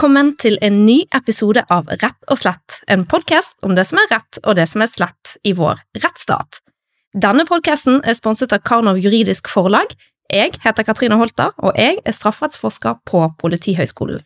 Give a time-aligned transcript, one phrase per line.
[0.00, 4.06] velkommen til en ny episode av Rett og slett, en podkast om det som er
[4.08, 6.62] rett og det som er slett i vår rettsstat.
[7.12, 9.92] Denne podkasten er sponset av Karnov juridisk forlag.
[10.32, 14.24] Jeg heter Katrine Holter, og jeg er strafferettsforsker på Politihøgskolen.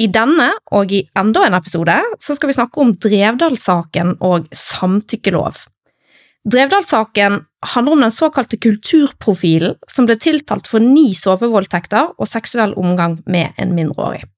[0.00, 5.66] I denne og i enda en episode så skal vi snakke om Drevdal-saken og samtykkelov.
[6.48, 7.42] Drevdal-saken
[7.76, 13.52] handler om den såkalte kulturprofilen som ble tiltalt for ni sovevoldtekter og seksuell omgang med
[13.60, 14.31] en mindreårig.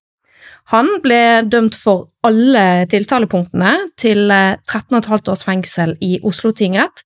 [0.72, 7.04] Han ble dømt for alle tiltalepunktene til 13,5 års fengsel i Oslo tingrett,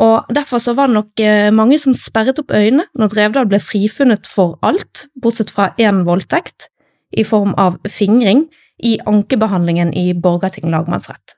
[0.00, 3.60] og derfor så var det nok eh, mange som sperret opp øynene når Drevdal ble
[3.60, 6.70] frifunnet for alt, bortsett fra én voldtekt,
[7.12, 8.46] i form av fingring,
[8.80, 11.36] i ankebehandlingen i Borgarting lagmannsrett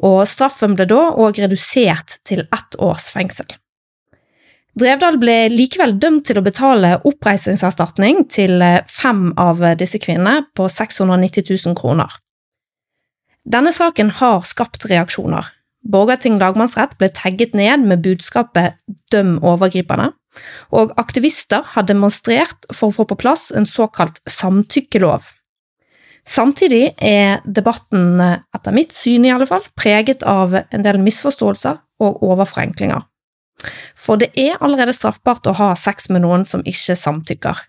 [0.00, 3.48] og straffen ble da òg redusert til ett års fengsel.
[4.78, 11.44] Drevdal ble likevel dømt til å betale oppreisningserstatning til fem av disse kvinnene på 690
[11.50, 12.08] 000 kroner.
[13.44, 15.50] Denne saken har skapt reaksjoner.
[15.82, 18.78] Borgarting lagmannsrett ble tagget ned med budskapet
[19.10, 20.12] 'døm overgriperne',
[20.72, 25.26] og aktivister har demonstrert for å få på plass en såkalt samtykkelov
[26.22, 28.20] Samtidig er debatten,
[28.54, 33.02] etter mitt syn i alle fall, preget av en del misforståelser og overforenklinger.
[33.98, 37.60] For det er allerede straffbart å ha sex med noen som ikke samtykker.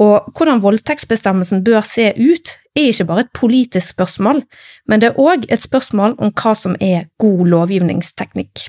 [0.00, 4.44] Og hvordan voldtektsbestemmelsen bør se ut, er ikke bare et politisk spørsmål,
[4.86, 8.68] men det er òg et spørsmål om hva som er god lovgivningsteknikk.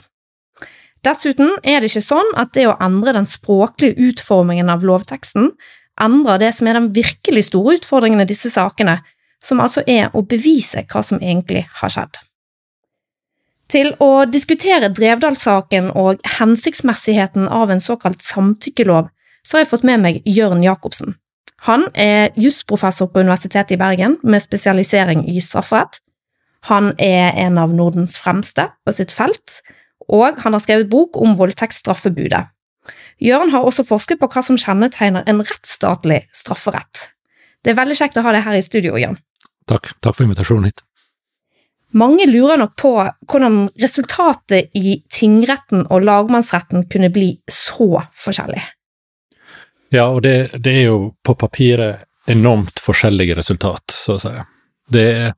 [1.05, 5.51] Dessuten er det ikke sånn at det å endre den språklige utformingen av lovteksten
[6.01, 8.99] endrer det som er den virkelig store utfordringen i disse sakene,
[9.41, 12.21] som altså er å bevise hva som egentlig har skjedd.
[13.71, 19.07] Til å diskutere Drevdal-saken og hensiktsmessigheten av en såkalt samtykkelov,
[19.47, 21.15] så har jeg fått med meg Jørn Jacobsen.
[21.69, 26.01] Han er jusprofessor på Universitetet i Bergen med spesialisering i strafferett.
[26.67, 29.61] Han er en av Nordens fremste på sitt felt,
[30.11, 32.43] og han har skrevet bok om voldtektsstraffebudet.
[33.21, 37.07] Jørn har også forsket på hva som kjennetegner en rettsstatlig strafferett.
[37.61, 39.19] Det er veldig kjekt å ha deg her i studio, Jørn.
[39.69, 39.93] Takk.
[40.01, 40.81] Takk for invitasjonen hit.
[41.91, 42.91] Mange lurer nok på
[43.27, 48.61] hvordan resultatet i tingretten og lagmannsretten kunne bli så forskjellig.
[49.91, 54.31] Ja, og det, det er jo på papiret enormt forskjellige resultat, så å si.
[54.91, 55.33] Det er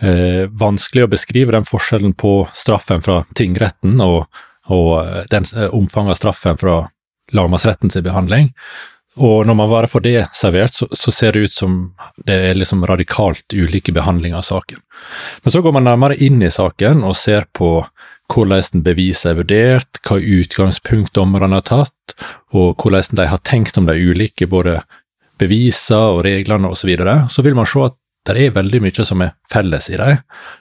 [0.00, 4.26] eh, vanskelig å beskrive den forskjellen på straffen fra tingretten og,
[4.68, 6.76] og den eh, omfanget av straffen fra
[7.32, 8.52] lagmannsretten sin behandling.
[9.16, 11.76] Og når man bare får det servert, så, så, ser det ut som
[12.28, 14.82] det er liksom radikalt ulike behandlinger av saken.
[15.42, 17.70] Men så går man nærmere inn i saken og ser på
[18.32, 22.16] hvordan beviset er vurdert, hva utgangspunkt dommerne har tatt,
[22.52, 24.80] og hvordan de har tenkt om de ulike både
[25.38, 29.06] beviser og reglene osv., så, videre, så vil man se at det er veldig mye
[29.06, 30.18] som er felles i dem,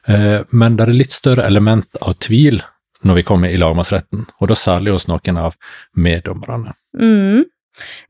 [0.07, 2.61] eh, men det er litt større element av tvil
[3.05, 5.57] når vi kommer i lagmannsretten, og da særlig hos noen av
[5.97, 6.73] meddommerne.
[6.97, 7.43] Mm.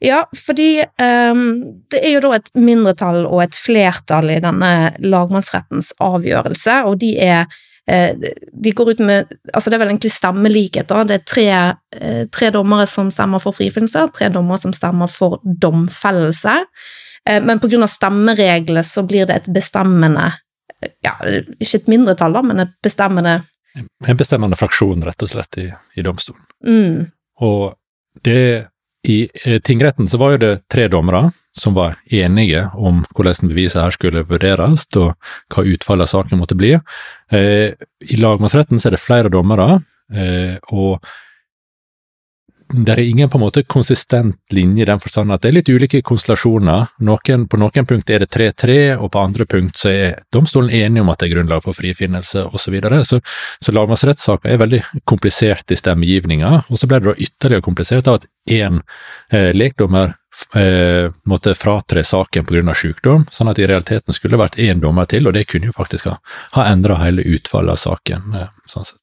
[0.04, 1.46] Ja, fordi um,
[1.92, 4.72] det er jo da et mindretall og et flertall i denne
[5.02, 7.48] lagmannsrettens avgjørelse, og de er
[7.90, 8.14] eh,
[8.54, 10.90] de går ut med altså Det er vel egentlig stemmelikhet.
[10.90, 11.48] da, Det er tre,
[11.98, 16.60] eh, tre dommere som stemmer for frifinnelse, tre dommere som stemmer for domfellelse.
[17.26, 17.88] Eh, men pga.
[17.88, 20.32] stemmereglene så blir det et bestemmende
[21.02, 21.16] ja,
[21.60, 23.42] Ikke et mindretall, da, men et bestemmende
[24.08, 25.66] en bestemmende fraksjon, rett og slett, i,
[26.00, 26.44] i domstolen.
[26.66, 27.08] Mm.
[27.44, 27.76] Og
[28.24, 28.68] det
[29.06, 33.84] I eh, tingretten så var jo det tre dommere som var enige om hvordan beviset
[33.84, 35.14] her skulle vurderes, og
[35.54, 36.74] hva utfallet av saken måtte bli.
[37.32, 39.80] Eh, I lagmannsretten så er det flere dommere,
[40.14, 41.06] eh, og
[42.74, 45.70] det er ingen på en måte konsistent linje i den forstand at det er litt
[45.70, 46.88] ulike konstellasjoner.
[47.06, 51.04] Noen, på noen punkt er det 3-3, og på andre punkt så er domstolen enig
[51.04, 52.64] om at det er grunnlag for frifinnelse osv.
[52.66, 53.04] Så, videre.
[53.06, 53.20] så
[53.62, 58.18] Så lagmannsrettssaker er veldig komplisert i stemmegivninga, og så ble det da ytterligere komplisert av
[58.20, 58.82] at én
[59.30, 60.16] eh, lekdommer
[60.58, 62.74] eh, måtte fratre saken pga.
[62.74, 65.78] sykdom, sånn at i realiteten skulle det vært én dommer til, og det kunne jo
[65.78, 66.18] faktisk ha,
[66.58, 68.34] ha endra hele utfallet av saken.
[68.34, 69.02] Eh, sånn sett.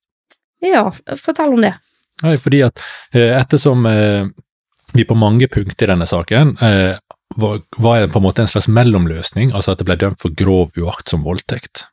[0.63, 1.77] Ja, fortell om det.
[2.23, 2.83] Nei, fordi at
[3.15, 4.29] eh, ettersom eh,
[4.93, 6.95] vi på mange punkter i denne saken eh,
[7.37, 10.73] var, var på en måte en slags mellomløsning, altså at det ble dømt for grov
[10.79, 11.87] uaktsom voldtekt.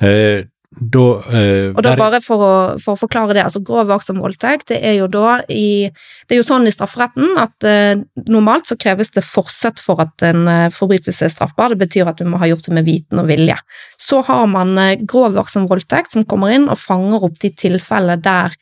[0.00, 1.04] Eh, da,
[1.34, 4.78] eh, og da bare for å, for å, forklare det, altså grov uaktsom voldtekt, det
[4.86, 7.98] er jo da i Det er jo sånn i strafferetten at eh,
[8.30, 11.74] normalt så kreves det forsett for at en forbrytelse er straffbar.
[11.74, 13.58] Det betyr at du må ha gjort det med viten og vilje.
[13.98, 14.78] Så har man
[15.10, 18.54] grov uaktsom voldtekt som kommer inn og fanger opp de tilfellene der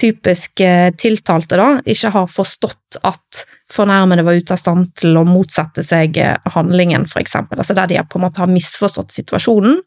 [0.00, 5.26] typisk eh, tiltalte da, ikke har forstått at fornærmede var ute av stand til å
[5.28, 7.60] motsette seg eh, handlingen, eksempel.
[7.60, 9.78] Altså der de på en måte har misforstått situasjonen.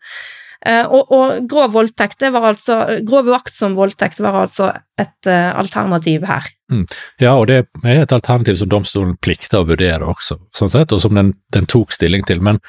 [0.66, 4.72] Eh, og, og, grov altså, grov uaktsom voldtekt var altså
[5.02, 6.48] et alternativ her.
[6.72, 6.86] Mm.
[7.22, 11.04] Ja, og det er et alternativ som domstolen plikter å vurdere også, sånn sett, og
[11.04, 12.42] som den, den tok stilling til.
[12.46, 12.62] Men,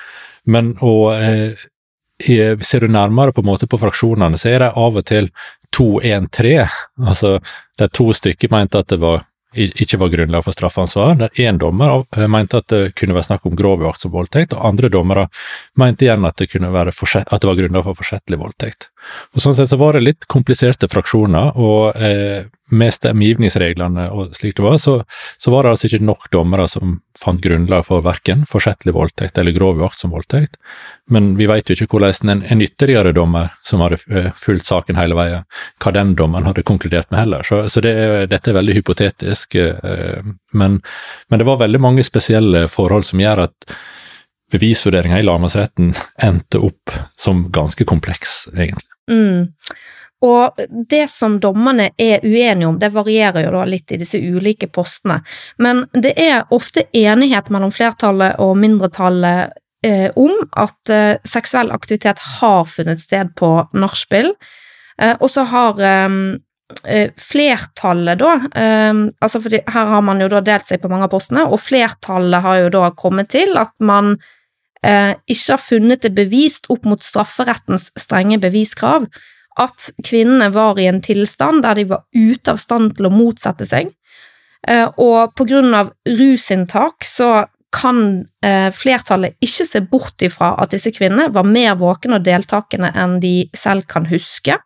[0.44, 1.14] men og,
[2.20, 5.30] ser du nærmere på, på fraksjonene, så er det av og til
[5.76, 6.52] 2-1-3.
[7.04, 7.38] Altså,
[7.78, 9.24] der to stykker mente at det var
[9.56, 13.46] ikke var grunnlag for straffansvar, der én dommer eh, mente at det kunne være snakk
[13.48, 15.28] om grov uaktsom voldtekt, og andre dommere
[15.80, 18.90] mente igjen at det, være at det var grunnlag for forsettlig voldtekt.
[19.34, 24.56] Og Sånn sett så var det litt kompliserte fraksjoner, og eh, med stemmegivningsreglene og slik
[24.58, 24.96] det var, så,
[25.38, 29.54] så, var det altså ikke nok dommere som fant grunnlag for verken forsettlig voldtekt eller
[29.54, 30.58] grov uaktsom voldtekt.
[31.10, 34.98] Men vi vet jo ikke hvordan en, en ytterligere dommer som hadde eh, fulgt saken
[34.98, 35.46] hele veien,
[35.82, 37.46] hva den dommeren hadde konkludert med heller.
[37.46, 37.94] Så, så det,
[38.32, 39.54] dette er veldig hypotetisk.
[39.54, 40.80] Eh, men,
[41.28, 43.78] men, det var veldig mange spesielle forhold som gjør at
[44.52, 48.95] bevisvurderinga i lagmannsretten endte opp som ganske kompleks, egentlig.
[49.10, 49.52] Mm.
[50.24, 54.68] Og det som dommerne er uenige om, det varierer jo da litt i disse ulike
[54.72, 55.20] postene,
[55.60, 59.52] men det er ofte enighet mellom flertallet og mindretallet
[59.84, 64.32] eh, om at eh, seksuell aktivitet har funnet sted på nachspiel,
[65.02, 66.16] eh, og så har eh,
[66.88, 71.10] eh, flertallet, da eh, altså fordi Her har man jo da delt seg på mange
[71.10, 74.16] av postene, og flertallet har jo da kommet til at man
[74.86, 79.08] ikke har funnet det bevist opp mot strafferettens strenge beviskrav
[79.60, 83.66] at kvinnene var i en tilstand der de var ute av stand til å motsette
[83.68, 83.90] seg,
[84.68, 87.46] eh, og på grunn av rusinntak så
[87.76, 87.98] kan
[88.44, 93.18] eh, flertallet ikke se bort ifra at disse kvinnene var mer våkne og deltakende enn
[93.20, 94.56] de selv kan huske.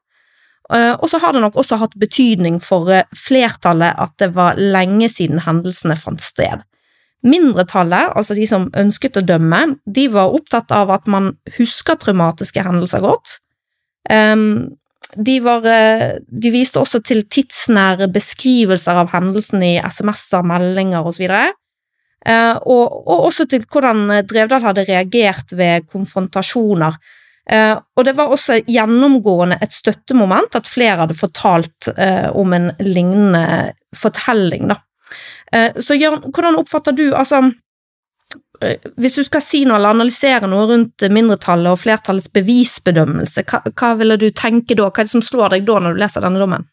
[0.71, 5.11] Eh, og så har det nok også hatt betydning for flertallet at det var lenge
[5.11, 6.63] siden hendelsene fant sted.
[7.27, 12.65] Mindretallet, altså de som ønsket å dømme, de var opptatt av at man husker traumatiske
[12.65, 13.41] hendelser godt,
[14.09, 14.71] Um,
[15.17, 21.27] de, var, eh, de, viste også til tidsnære beskrivelser av hendelsen i SMS-er, meldinger osv.
[22.21, 27.01] Uh, og, og også til hvordan Drevdal hadde reagert ved konfrontasjoner.
[27.51, 31.89] Og det var også gjennomgående et støttemoment at flere hadde fortalt
[32.39, 34.69] om en lignende fortelling.
[34.71, 34.77] Da.
[35.51, 37.41] Så Jørn, hvordan oppfatter du altså
[38.65, 43.63] Eh, hvis du skal si noe eller analysere noe rundt mindretallet og flertallets bevisbedømmelse, hva,
[43.73, 44.91] hva ville du tenke da?
[44.91, 46.67] Hva er det som slår deg da når du leser denne dommen?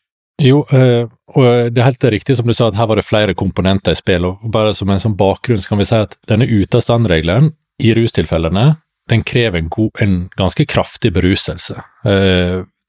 [0.44, 3.34] Jo, øh, og det er helt riktig som du sa, at her var det flere
[3.38, 4.28] komponenter i spill.
[4.28, 8.68] og Bare som en sånn bakgrunn så kan vi si at denne ute-av-stand-regelen i rustilfellene
[9.08, 11.80] den krever en, god, en ganske kraftig beruselse.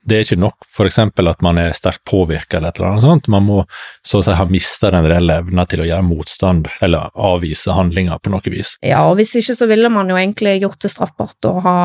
[0.09, 0.99] Det er ikke nok f.eks.
[1.03, 3.63] at man er sterkt påvirka eller et eller annet sånt, man må
[4.07, 8.21] så å si ha mista den reelle evna til å gjøre motstand eller avvise handlinger
[8.23, 8.77] på noe vis.
[8.87, 11.79] Ja, og hvis ikke så ville man jo egentlig gjort det straffbart å ha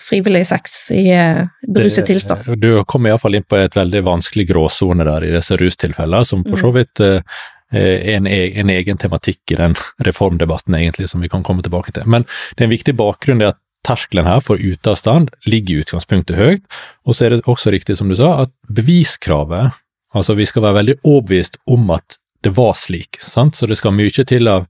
[0.00, 2.48] frivillig sex i uh, beruset tilstand.
[2.60, 6.60] Du kommer iallfall inn på et veldig vanskelig gråsone der i disse rustilfellene, som for
[6.60, 6.78] så mm.
[6.78, 7.42] vidt uh,
[7.74, 9.76] en, e, en, egen tematikk i den
[10.08, 12.08] reformdebatten, egentlig, som vi kan komme tilbake til.
[12.10, 16.38] Men det er en viktig bakgrunn det at terskelen her for uteavstand ligger i utgangspunktet
[16.38, 16.64] høyt,
[17.04, 19.80] og så er det også riktig som du sa, at beviskravet
[20.14, 23.56] Altså, vi skal være veldig overbevist om at det var slik, sant?
[23.56, 24.68] så det skal mye til av,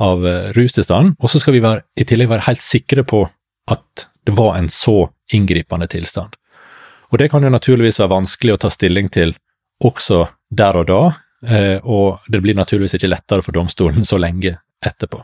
[0.00, 3.26] av eh, rustilstand, og så skal vi være, i tillegg være helt sikre på
[3.68, 6.32] at det var en så inngripende tilstand.
[7.12, 9.34] Og det kan jo naturligvis være vanskelig å ta stilling til
[9.84, 10.24] også
[10.56, 11.02] der og da,
[11.46, 14.56] eh, og det blir naturligvis ikke lettere for domstolen så lenge
[14.86, 15.22] etterpå.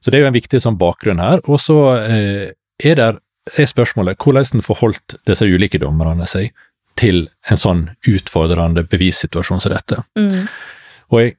[0.00, 1.42] Så det er jo en viktig sånn bakgrunn her.
[1.50, 2.52] Og så eh,
[2.84, 3.20] er, der,
[3.58, 6.52] er spørsmålet hvordan forholdt disse ulike dommerne seg
[6.98, 10.02] til en sånn utfordrende bevissituasjon som dette.
[10.18, 10.44] Mm.
[11.12, 11.34] Og jeg,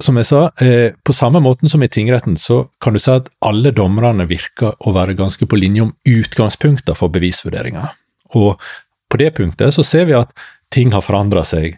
[0.00, 3.28] som jeg sa, eh, på samme måten som i tingretten, så kan du si at
[3.44, 7.92] alle dommerne virker å være ganske på linje om utgangspunkter for bevisvurderinger.
[8.38, 8.60] Og
[9.10, 10.32] på det punktet så ser vi at
[10.72, 11.74] ting har forandra seg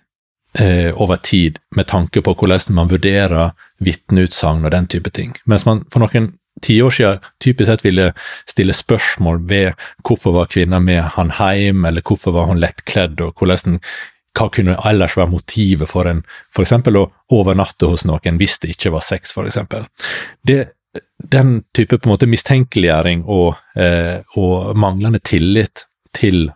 [0.59, 5.35] eh, over tid med tanke på hvordan man vurderer vitneutsagn og den type ting.
[5.47, 8.11] Mens man for noen tiår siden typisk sett ville
[8.49, 13.35] stille spørsmål ved hvorfor var kvinna med han hjem, eller hvorfor var hun lettkledd, og
[13.39, 13.81] hvordan,
[14.39, 16.23] hva kunne ellers være motivet for en
[16.55, 16.73] f.eks.
[16.73, 19.61] å overnatte hos noen hvis det ikke var sex, f.eks.
[21.33, 26.51] Den type på en måte mistenkeliggjøring og, eh, og manglende tillit til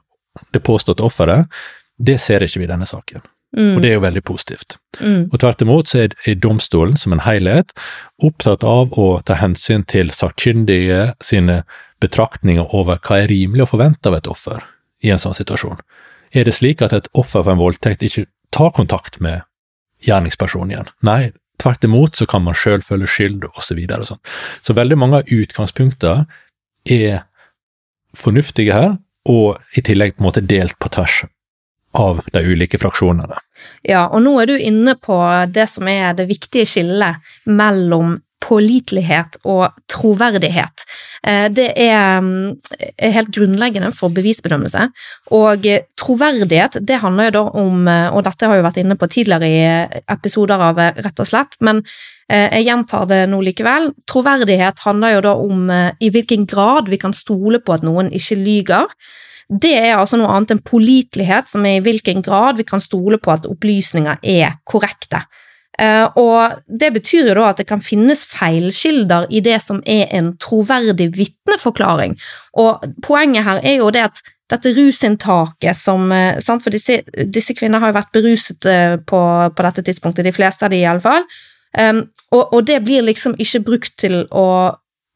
[0.52, 1.48] det påståtte offeret,
[1.96, 3.24] det ser ikke vi i denne saken.
[3.56, 3.76] Mm.
[3.76, 4.76] Og det er jo veldig positivt.
[5.00, 5.28] Mm.
[5.30, 7.72] Og tvert imot så er, er domstolen som en helhet
[8.24, 11.62] opptatt av å ta hensyn til sakkyndige sine
[12.02, 14.64] betraktninger over hva er rimelig å forvente av et offer
[15.04, 15.80] i en sånn situasjon.
[16.36, 18.26] Er det slik at et offer for en voldtekt ikke
[18.56, 19.44] tar kontakt med
[20.04, 20.90] gjerningspersonen igjen.
[21.06, 23.64] Nei, tvert imot så kan man sjøl føle skyld, osv.
[23.68, 24.22] Så, videre, og sånn.
[24.62, 26.26] så veldig mange av utgangspunktene
[26.96, 27.24] er
[28.16, 31.24] fornuftige her, og i tillegg på en måte delt på tvers
[31.96, 33.40] av de ulike fraksjonene.
[33.88, 35.16] Ja, og nå er du inne på
[35.48, 40.84] det som er det viktige skillet mellom pålitelighet og troverdighet.
[41.26, 42.28] Eh, det mm,
[42.98, 44.88] er helt grunnleggende for bevisbedømmelse.
[45.36, 45.66] Og
[45.98, 49.50] troverdighet, det handler jo da om, eh, og dette har jeg vært inne på tidligere
[49.50, 51.82] i episoder av Rett og slett, men
[52.28, 53.90] eh, jeg gjentar det nå likevel.
[54.10, 58.38] Troverdighet handler jo da om i hvilken grad vi kan stole på at noen ikke
[58.38, 58.92] lyger.
[59.46, 63.20] Det er altså noe annet enn pålitelighet, som er i hvilken grad vi kan stole
[63.22, 65.22] på at opplysninger er korrekte.
[65.76, 70.08] Uh, og Det betyr jo da at det kan finnes feilkilder i det som er
[70.16, 72.16] en troverdig vitneforklaring.
[72.56, 77.54] Og Poenget her er jo det at dette rusinntaket som uh, sant, For disse, disse
[77.54, 79.20] kvinner har jo vært beruset uh, på,
[79.52, 81.28] på, dette tidspunktet, de fleste av de iallfall.
[81.76, 84.46] Um, og, og det blir liksom ikke brukt til å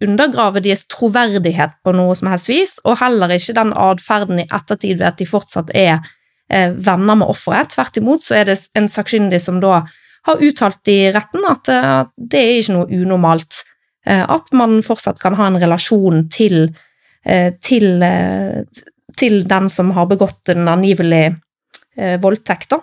[0.04, 4.98] undergrave deres troverdighet på noe som helst vis, og heller ikke den atferden i ettertid
[4.98, 5.98] ved at de fortsatt er
[6.50, 7.74] eh, venner med offeret.
[7.74, 9.82] Tvert imot så er det en sakkyndig som da
[10.28, 13.62] har uttalt i retten at, eh, at det er ikke noe unormalt.
[14.06, 16.70] Eh, at man fortsatt kan ha en relasjon til,
[17.24, 18.64] eh, til, eh,
[19.16, 21.36] til den som har begått en angivelig
[21.98, 22.70] eh, voldtekt.
[22.70, 22.80] da.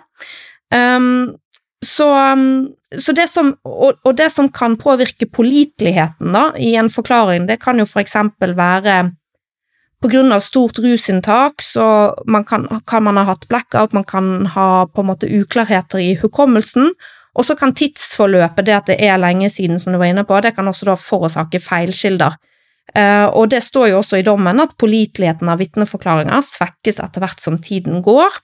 [0.70, 1.36] Um,
[1.82, 7.46] så, um, så det som, og, og, det som kan påvirke påliteligheten i en forklaring,
[7.48, 9.10] det kan jo for eksempel være
[10.00, 11.84] på grunn av stort rusinntak så
[12.30, 16.14] man kan, kan, man ha hatt blackout, man kan ha på en måte uklarheter i
[16.22, 16.92] hukommelsen,
[17.38, 20.38] og så kan tidsforløpet, det at det er lenge siden, som du var inne på,
[20.42, 22.38] det kan også da forårsake feilkilder.
[22.96, 27.42] Uh, og det står jo også i dommen at påliteligheten av vitneforklaringer svekkes etter hvert
[27.42, 28.38] som tiden går.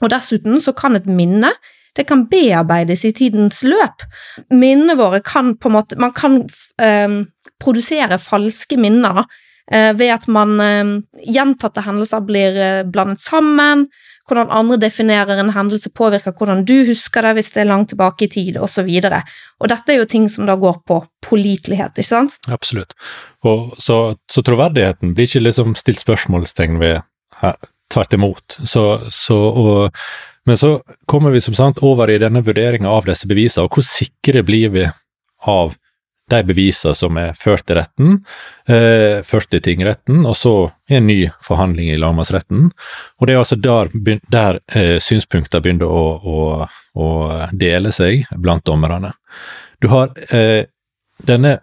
[0.00, 1.50] Og dessuten så kan et minne
[1.96, 4.04] det kan bearbeides i tidens løp.
[4.52, 6.42] Minnene våre kan på en måte Man kan
[6.82, 7.22] eh,
[7.62, 9.24] produsere falske minner
[9.72, 10.96] eh, ved at man eh,
[11.36, 13.86] Gjentatte hendelser blir eh, blandet sammen.
[14.26, 18.26] Hvordan andre definerer en hendelse, påvirker hvordan du husker det hvis det er langt tilbake
[18.26, 18.88] i tid, osv.
[18.88, 19.20] Og, så
[19.62, 22.34] og dette er jo ting som da går på pålitelighet, ikke sant?
[22.50, 22.96] Absolutt.
[23.46, 27.06] Og så, så troverdigheten blir ikke liksom stilt spørsmålstegn ved
[27.42, 27.58] her.
[27.86, 28.56] Tvert imot.
[28.66, 28.80] Så,
[29.14, 29.94] så, og
[30.46, 30.76] men så
[31.06, 34.70] kommer vi som sant over i denne vurderinga av disse bevisene, og hvor sikre blir
[34.74, 34.86] vi
[35.46, 35.74] av
[36.30, 38.16] de bevisene som er ført til retten,
[38.68, 40.54] eh, først i tingretten, og så
[40.90, 42.70] i en ny forhandling i lagmannsretten.
[43.20, 43.90] Og det er altså der,
[44.30, 46.40] der eh, synspunkter begynner å, å,
[46.98, 47.06] å,
[47.52, 49.12] dele seg blant dommerne.
[49.82, 50.66] Du har eh,
[51.22, 51.58] denne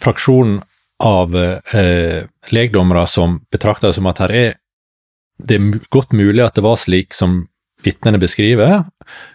[0.00, 0.60] fraksjonen
[1.04, 4.52] av eh, legdommere som betrakter det som at her er
[5.44, 7.48] det er godt mulig at det var slik som
[7.84, 8.84] vitnene beskriver,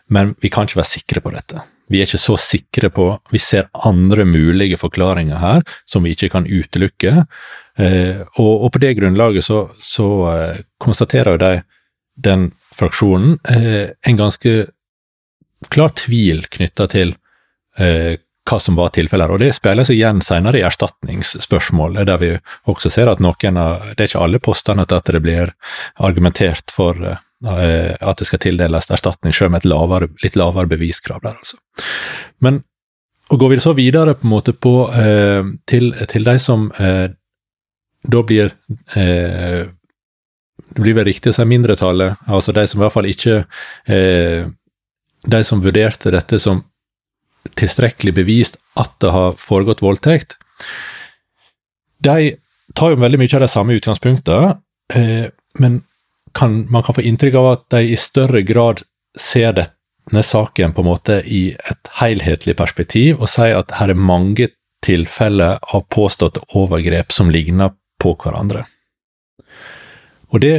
[0.09, 1.61] men vi kan ikke være sikre på dette.
[1.89, 6.29] Vi er ikke så sikre på Vi ser andre mulige forklaringer her som vi ikke
[6.35, 7.25] kan utelukke.
[7.79, 11.53] Eh, og, og, på det grunnlaget så, så eh, konstaterer jo de,
[12.29, 14.55] den fraksjonen, eh, en ganske
[15.69, 17.17] klar tvil knytta til
[17.79, 19.31] hva som var tilfellet her.
[19.31, 22.31] Og det speiler seg igjen senere i erstatningsspørsmål, der vi
[22.67, 25.53] også ser at noen av Det er ikke alle postene at det blir
[25.95, 26.97] argumentert for
[27.39, 31.55] at det skal tildeles erstatning, selv med et lavere, litt lavere beviskrav der, altså.
[32.43, 32.63] Men
[33.29, 37.11] og går vi så videre på en måte på eh, til, til, de som eh,
[38.01, 38.53] da blir
[38.95, 39.67] eh,
[40.69, 43.35] Det blir vel riktig å si mindretallet, altså de som i hvert fall ikke
[43.89, 44.49] eh,
[45.25, 46.63] De som vurderte dette som
[47.59, 50.35] tilstrekkelig bevist at det har foregått voldtekt,
[52.03, 52.35] de
[52.75, 54.51] tar jo veldig mye av de samme utgangspunktene,
[54.93, 55.31] eh,
[55.63, 55.79] men
[56.33, 58.81] kan, man kan få inntrykk av at de i større grad
[59.19, 63.99] ser denne saken på en måte i et helhetlig perspektiv, og sier at her er
[63.99, 64.49] mange
[64.85, 68.63] tilfeller av påståtte overgrep som ligner på hverandre.
[70.29, 70.55] Og det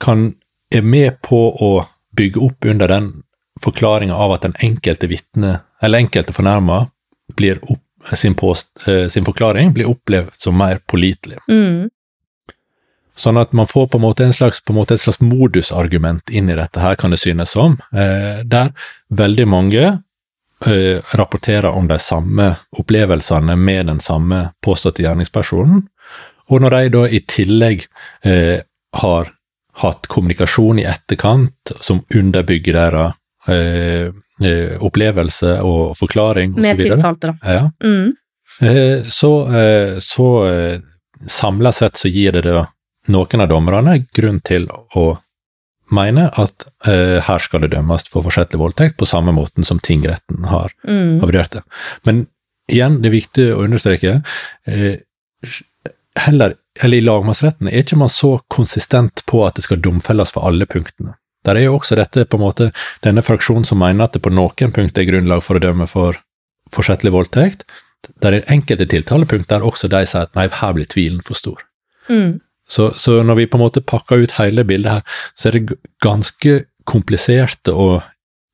[0.00, 0.30] kan,
[0.72, 1.72] er med på å
[2.16, 3.10] bygge opp under den
[3.60, 6.86] forklaringa av at den enkelte vitne, eller enkelte fornærma,
[8.14, 8.36] sin,
[8.86, 11.38] eh, sin, forklaring blir opplevd som mer pålitelig.
[11.48, 11.90] Mm.
[13.16, 16.30] Sånn at man får på en måte, en slags, på en måte et slags modusargument
[16.30, 18.72] inn i dette her, kan det synes som, eh, der
[19.08, 19.84] veldig mange
[20.66, 25.82] eh, rapporterer om de samme opplevelsene med den samme påståtte gjerningspersonen,
[26.50, 27.84] og når de da i tillegg
[28.26, 28.62] eh,
[29.00, 29.30] har
[29.80, 33.14] hatt kommunikasjon i etterkant som underbygger deres
[33.48, 34.10] eh,
[34.44, 36.64] eh, opplevelse og forklaring osv.
[36.64, 37.54] Med tiltalte, da.
[37.54, 37.70] Ja.
[37.84, 38.16] Mm.
[38.60, 39.32] Eh, så,
[40.04, 40.28] så
[41.26, 42.66] samla sett så gir det da
[43.08, 45.18] noen av dommerne grunn til å
[45.90, 50.44] mene at eh, her skal det dømmes for forsettlig voldtekt, på samme måten som tingretten
[50.46, 51.20] har, Mm.
[51.20, 51.62] vurdert det.
[52.04, 52.26] Men
[52.70, 54.22] igjen, det er viktig å understreke,
[54.66, 55.00] eh,
[56.16, 60.46] heller, eller i lagmannsretten er ikke man så konsistent på at det skal domfelles for
[60.46, 61.16] alle punktene.
[61.44, 64.32] Der er jo også dette på en måte denne fraksjonen som mener at det på
[64.32, 66.18] noen punkt er grunnlag for å dømme for
[66.70, 67.64] forsettlig voldtekt.
[68.20, 71.64] Der er enkelte tiltalepunkt der også de sier at nei, her blir tvilen for stor.
[72.08, 72.40] Mm.
[72.70, 75.76] Så, så når vi på en måte pakker ut hele bildet her, så er det
[76.04, 76.60] ganske
[76.90, 78.00] kompliserte og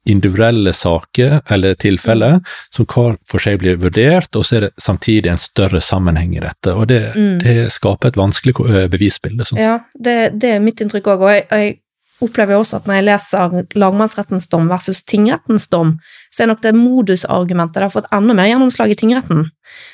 [0.06, 2.36] individuelle saker eller tilfeller
[2.70, 6.42] som hver for seg blir vurdert, og så er det samtidig en større sammenheng i
[6.44, 6.74] dette.
[6.74, 7.40] Og det, Mm.
[7.42, 9.44] det skaper et vanskelig eh, bevisbilde.
[9.44, 9.58] Sånn.
[9.58, 11.24] Ja, det, det er mitt inntrykk òg.
[11.26, 11.74] Og jeg, jeg
[12.22, 15.96] opplever også at når jeg leser lagmannsrettens dom versus tingrettens dom,
[16.30, 19.48] så er nok det modusargumentet det har fått enda mer gjennomslag i tingretten.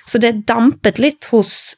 [0.06, 1.74] Så det er dampet litt hos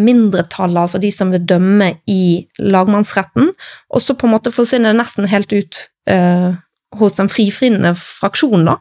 [0.00, 3.50] mindretallet, altså de som vil dømme i lagmannsretten,
[3.92, 6.54] og så på en måte forsvinner det nesten helt ut eh,
[6.98, 8.76] hos den frifinnende fraksjonen, da.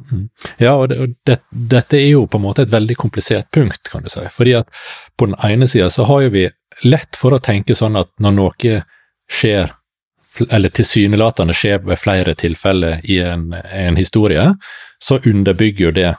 [0.62, 3.90] Ja, og, det, og det, dette er jo på en måte et veldig komplisert punkt,
[3.92, 4.24] kan du si.
[4.32, 4.84] Fordi at
[5.18, 6.48] på den ene sida så har jo vi
[6.88, 8.78] lett for å tenke sånn at når noe
[9.32, 9.74] skjer,
[10.50, 14.46] eller tilsynelatende skjer ved flere tilfeller i en, en historie,
[15.04, 16.12] så underbygger jo det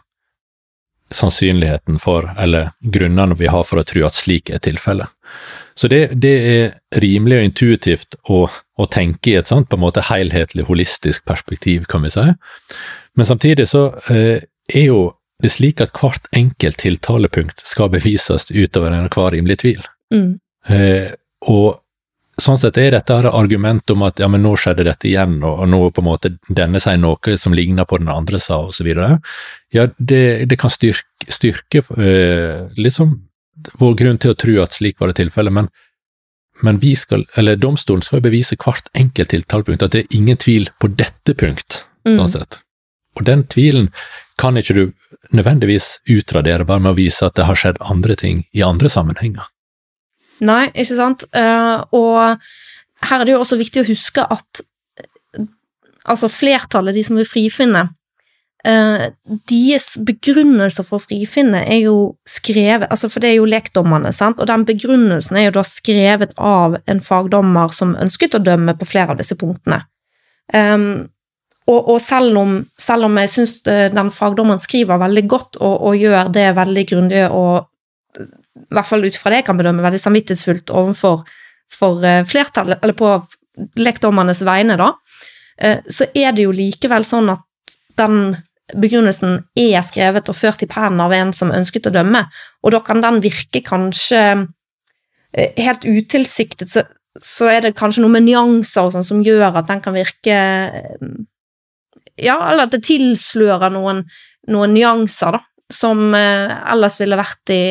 [1.15, 5.11] sannsynligheten for, eller grunnene vi har for å tro at slik er tilfellet.
[5.75, 9.83] Så det, det er rimelig og intuitivt å, å tenke i et sånt på en
[9.83, 12.27] måte helhetlig, holistisk perspektiv, kan vi si.
[13.19, 15.09] Men samtidig så eh, er jo
[15.43, 19.83] det slik at hvert enkelt tiltalepunkt skal bevises utover enhver rimelig tvil.
[20.15, 20.31] Mm.
[20.71, 21.11] Eh,
[21.51, 21.81] og
[22.41, 25.61] sånn sett er dette her argument om at ja, men nå skjedde dette igjen, og,
[25.65, 29.21] og nå på en måte denne sier noe som ligner på den andre sa, videre.
[29.75, 33.17] Ja, det, det kan styrke, styrke eh, liksom
[33.79, 35.71] vår grunn til å tro at slik var det tilfellet, men,
[36.67, 40.71] men vi skal, eller domstolen skal bevise hvert enkelt tiltalepunkt, at det er ingen tvil
[40.81, 42.19] på dette punkt, Mm.
[42.19, 42.59] sånn sett.
[43.17, 43.87] Og den tvilen
[44.37, 44.83] kan ikke du
[45.33, 49.47] nødvendigvis utradere bare med å vise at det har skjedd andre ting i andre sammenhenger.
[50.43, 51.27] Nei, ikke sant?
[51.35, 54.63] Eh, og her er det jo også viktig å huske at
[54.99, 55.45] eh,
[56.11, 57.85] altså flertallet, de som vil frifinne,
[58.67, 59.07] eh,
[59.51, 61.97] deres begrunnelser for å frifinne er jo
[62.29, 64.41] skrevet altså For det er jo lekdommerne, sant?
[64.41, 68.89] og den begrunnelsen er jo da skrevet av en fagdommer som ønsket å dømme på
[68.89, 69.85] flere av disse punktene.
[70.53, 71.07] Um,
[71.65, 75.97] og, og selv, om, selv om jeg syns den fagdommeren skriver veldig godt og, og
[75.97, 77.71] gjør det veldig grundig og
[78.55, 81.25] i hvert fall ut fra det jeg kan bedømme, veldig samvittighetsfullt overfor
[81.73, 83.11] for eh, flertallet, eller på
[83.81, 84.93] lekdommernes vegne, da,
[85.59, 88.37] eh, så er det jo likevel sånn at den
[88.75, 92.25] begrunnelsen er skrevet og ført i pennen av en som ønsket å dømme,
[92.65, 94.23] og da kan den virke kanskje
[95.35, 96.87] eh, helt utilsiktet, så,
[97.21, 100.39] så er det kanskje noe med nyanser og sånn som gjør at den kan virke
[102.15, 104.05] Ja, eller at det tilslører noen,
[104.51, 105.41] noen nyanser, da,
[105.73, 107.63] som ellers ville vært i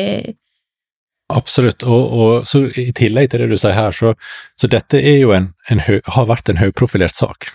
[1.34, 4.12] Absolutt, og, og så i tillegg til det du sier her, så,
[4.60, 7.48] så dette er jo en, en hø, har vært en høyprofilert sak.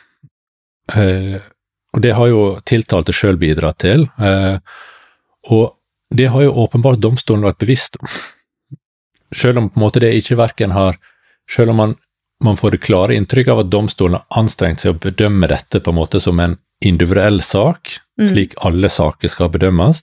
[0.95, 1.37] Eh,
[1.95, 4.57] og det har jo tiltalte sjøl bidratt til, eh,
[5.49, 5.65] og
[6.11, 8.11] det har jo åpenbart domstolen vært bevisst om.
[9.35, 10.97] Selv om på en måte det ikke verken har
[11.49, 11.93] Sjøl om man,
[12.45, 15.89] man får det klare inntrykk av at domstolen har anstrengt seg å bedømme dette på
[15.89, 18.27] en måte som en individuell sak, Mm.
[18.27, 20.01] slik alle saker skal bedømmes,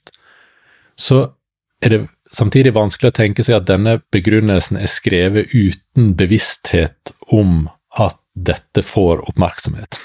[0.97, 1.19] så
[1.85, 1.99] er det
[2.33, 8.83] samtidig vanskelig å tenke seg at denne begrunnelsen er skrevet uten bevissthet om at dette
[8.85, 9.99] får oppmerksomhet.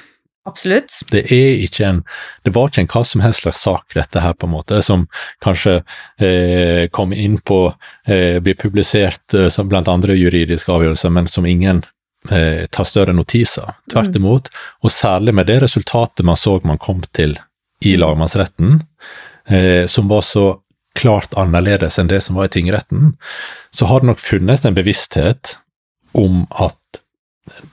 [0.44, 0.90] Absolutt.
[1.12, 2.00] Det er ikke en
[2.44, 5.06] Det var ikke en hva som helst slags sak, dette her, på en måte, som
[5.44, 5.82] kanskje
[6.18, 7.74] eh, kom inn på
[8.06, 11.84] eh, Blir publisert eh, som blant andre juridiske avgjørelser, men som ingen
[12.30, 13.76] eh, tar større notis av.
[13.92, 14.50] Tvert imot,
[14.82, 17.38] og særlig med det resultatet man så man kom til
[17.82, 18.80] i lagmannsretten,
[19.46, 20.56] eh, som var så
[20.98, 23.14] klart annerledes enn det som var i tingretten,
[23.70, 25.56] så har det nok funnes en bevissthet
[26.12, 27.00] om at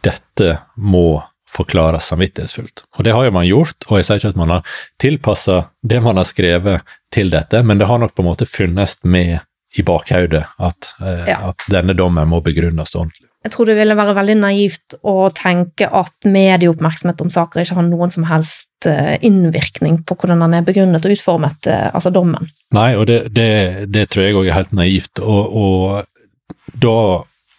[0.05, 2.83] dette må forklares samvittighetsfullt.
[2.97, 6.01] Og det har jo man gjort, og jeg sier ikke at man har tilpassa det
[6.05, 9.39] man har skrevet til dette, men det har nok på en måte funnes med
[9.77, 11.49] i bakhodet at, eh, Ja.
[11.49, 13.28] at denne dommen må begrunnes ordentlig.
[13.39, 17.85] Jeg tror det ville være veldig naivt å tenke at medieoppmerksomhet om saker ikke har
[17.87, 22.49] noen som helst eh, innvirkning på hvordan den er begrunnet og utformet, eh, altså dommen.
[22.75, 26.97] Nei, og det, det, det tror jeg òg er helt naivt, og, og da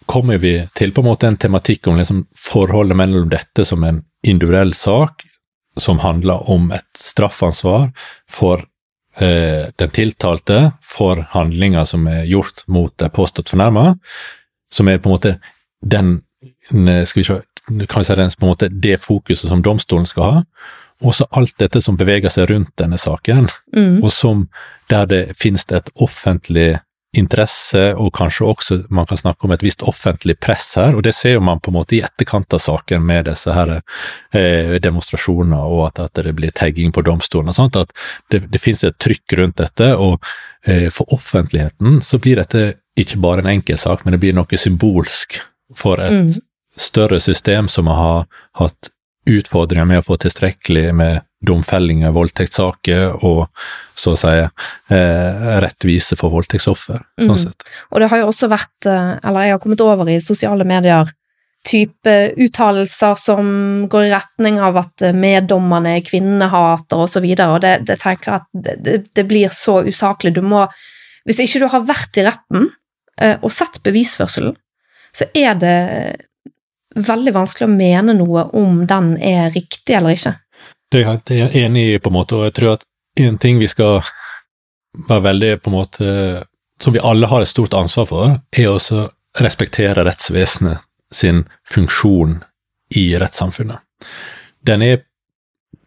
[0.05, 4.03] kommer vi til på en måte en tematikk om liksom forholdet mellom dette som en
[4.27, 5.25] individuell sak,
[5.79, 7.87] som handler om et straffansvar
[8.29, 8.61] for
[9.17, 13.95] eh, den tiltalte for handlinger som er gjort mot det påstått fornærma,
[14.71, 15.33] som er på en måte
[15.81, 16.19] den
[17.05, 17.41] skal vi se,
[17.89, 20.43] kan si det, på en måte, det fokuset som domstolen skal ha,
[21.01, 24.03] og så alt dette som beveger seg rundt denne saken, Mm.
[24.03, 24.49] og som
[24.89, 26.79] der det finnes et offentlig
[27.13, 31.13] interesse, og kanskje også man kan snakke om et visst offentlig press her, og det
[31.13, 33.81] ser jo man på en måte i etterkant av saken med disse her
[34.33, 37.91] eh, demonstrasjoner, og at, at det blir tagging på domstolen og sånt, at
[38.31, 40.23] det, det finnes et trykk rundt dette, og
[40.65, 44.57] eh, for offentligheten så blir dette ikke bare en enkel sak, men det blir noe
[44.57, 45.41] symbolsk
[45.75, 46.41] for et Mm.
[46.77, 48.89] større system som har hatt
[49.29, 53.47] utfordringer med å få tilstrekkelig med domfellinger voldtektssaker, og
[53.97, 57.01] så å si eh, rettvise for voldtektsoffer.
[57.19, 57.27] Mm.
[57.27, 57.65] Sånn sett.
[57.91, 61.11] Og det har jo også vært, eh, eller jeg har kommet over i sosiale medier,
[61.61, 63.49] type uttalelser som
[63.89, 67.99] går i retning av at eh, meddommerne er kvinnehater og så videre, og det, det
[68.01, 70.33] tenker at det, det, blir så usaklig.
[70.37, 70.65] Du må,
[71.29, 72.71] hvis ikke du har vært i retten
[73.21, 74.57] eh, og sett bevisførselen,
[75.15, 75.77] så er det
[76.95, 80.35] veldig vanskelig å mene noe om den er riktig eller ikke.
[80.91, 82.85] Det er jeg enig i, på en måte, og jeg tror at
[83.21, 84.01] en ting vi skal
[85.07, 86.07] være veldig på en måte
[86.81, 89.01] Som vi alle har et stort ansvar for, er å
[89.37, 90.81] respektere rettsvesenet
[91.13, 92.39] sin funksjon
[92.97, 93.77] i rettssamfunnet.
[94.65, 95.03] Den er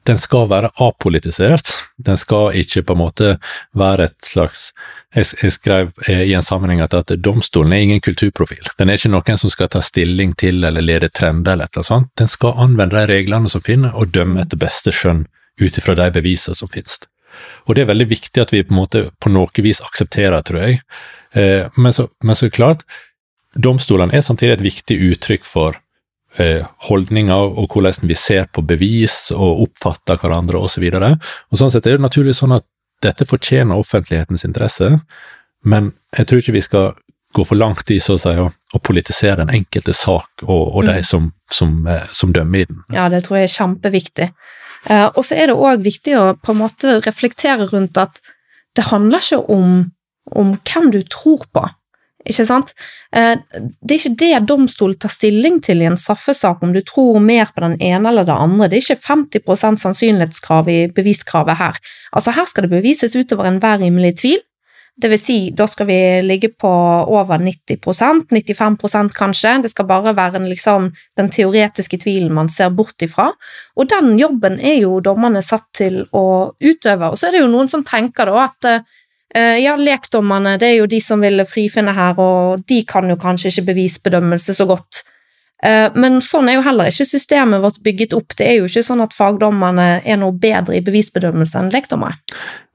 [0.07, 1.73] den skal være apolitisert.
[1.97, 3.31] Den skal ikke på en måte
[3.75, 4.69] være et slags
[5.15, 8.67] Jeg, jeg skrev eh, i en sammenheng at, at domstolen er ingen kulturprofil.
[8.79, 11.93] Den er ikke noen som skal ta stilling til eller lede trender eller et eller
[11.97, 12.13] annet.
[12.19, 15.27] Den skal anvende de reglene som finnes, og dømme etter beste skjønn
[15.63, 16.99] ut ifra de bevisene som finnes.
[17.67, 20.63] Og det er veldig viktig at vi på en måte på noe vis aksepterer, tror
[20.65, 20.83] jeg.
[21.35, 22.85] Eh, men, så, men så klart,
[23.55, 25.79] domstolene er samtidig et viktig uttrykk for
[26.43, 30.87] eh, holdninger og hvordan vi ser på bevis og oppfatter hverandre osv.
[30.91, 32.67] Så og sånn sett er det naturligvis sånn at
[33.05, 34.91] dette fortjener offentlighetens interesse,
[35.65, 36.93] men jeg tror ikke vi skal
[37.35, 40.85] gå for langt i så å si å, å politisere den enkelte sak og, og
[40.87, 41.07] de Mm.
[41.09, 42.83] som, som, eh, som dømmer i den.
[42.95, 44.29] Ja, det tror jeg er kjempeviktig.
[44.87, 48.21] Eh, og så er det òg viktig å på en måte reflektere rundt at
[48.77, 49.91] det handler ikke om,
[50.31, 51.65] om hvem du tror på.
[52.25, 52.73] Ikke sant?
[53.13, 57.21] Eh, det er ikke det domstolen tar stilling til i en straffesak, om du tror
[57.21, 58.71] mer på den ene eller det andre.
[58.71, 61.79] Det er ikke 50% sannsynlighetskrav i beviskravet her.
[62.13, 64.43] Altså Her skal det bevises utover enhver rimelig tvil.
[64.95, 69.57] Det vil si, da skal vi ligge på over 90% 95% kanskje.
[69.65, 73.33] Det skal bare være en, liksom, den teoretiske tvilen man ser bort ifra.
[73.75, 77.11] Og den jobben er jo dommerne satt til å utøve.
[77.11, 78.95] Og så er det jo noen som tenker da at eh,
[79.35, 83.51] ja, lekdommerne det er jo de som vil frifinne her, og de kan jo kanskje
[83.51, 85.03] ikke bevisbedømmelse så godt.
[85.65, 88.37] Eh, Men sånn er jo heller ikke systemet vårt bygget opp.
[88.37, 92.19] Det er jo ikke sånn at fagdommerne er noe bedre i bevisbedømmelse enn lekdommere.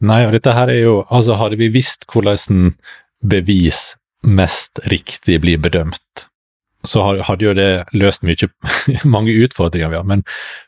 [0.02, 2.74] Nei, og dette her er jo Altså, hadde vi visst hvordan
[3.20, 6.26] bevis mest riktig blir bedømt,
[6.88, 8.50] så hadde jo det løst mye,
[9.16, 10.08] mange utfordringer vi har.
[10.08, 10.24] Men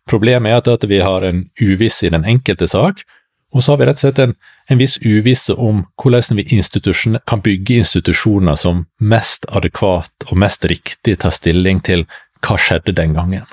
[0.10, 3.04] problemet er at vi har en uviss i den enkelte sak,
[3.52, 4.34] og så har vi rett og slett en,
[4.72, 6.62] en viss uvisse om hvordan vi
[7.28, 12.06] kan bygge institusjoner som mest adekvat og mest riktig tar stilling til
[12.42, 13.46] hva skjedde den gangen.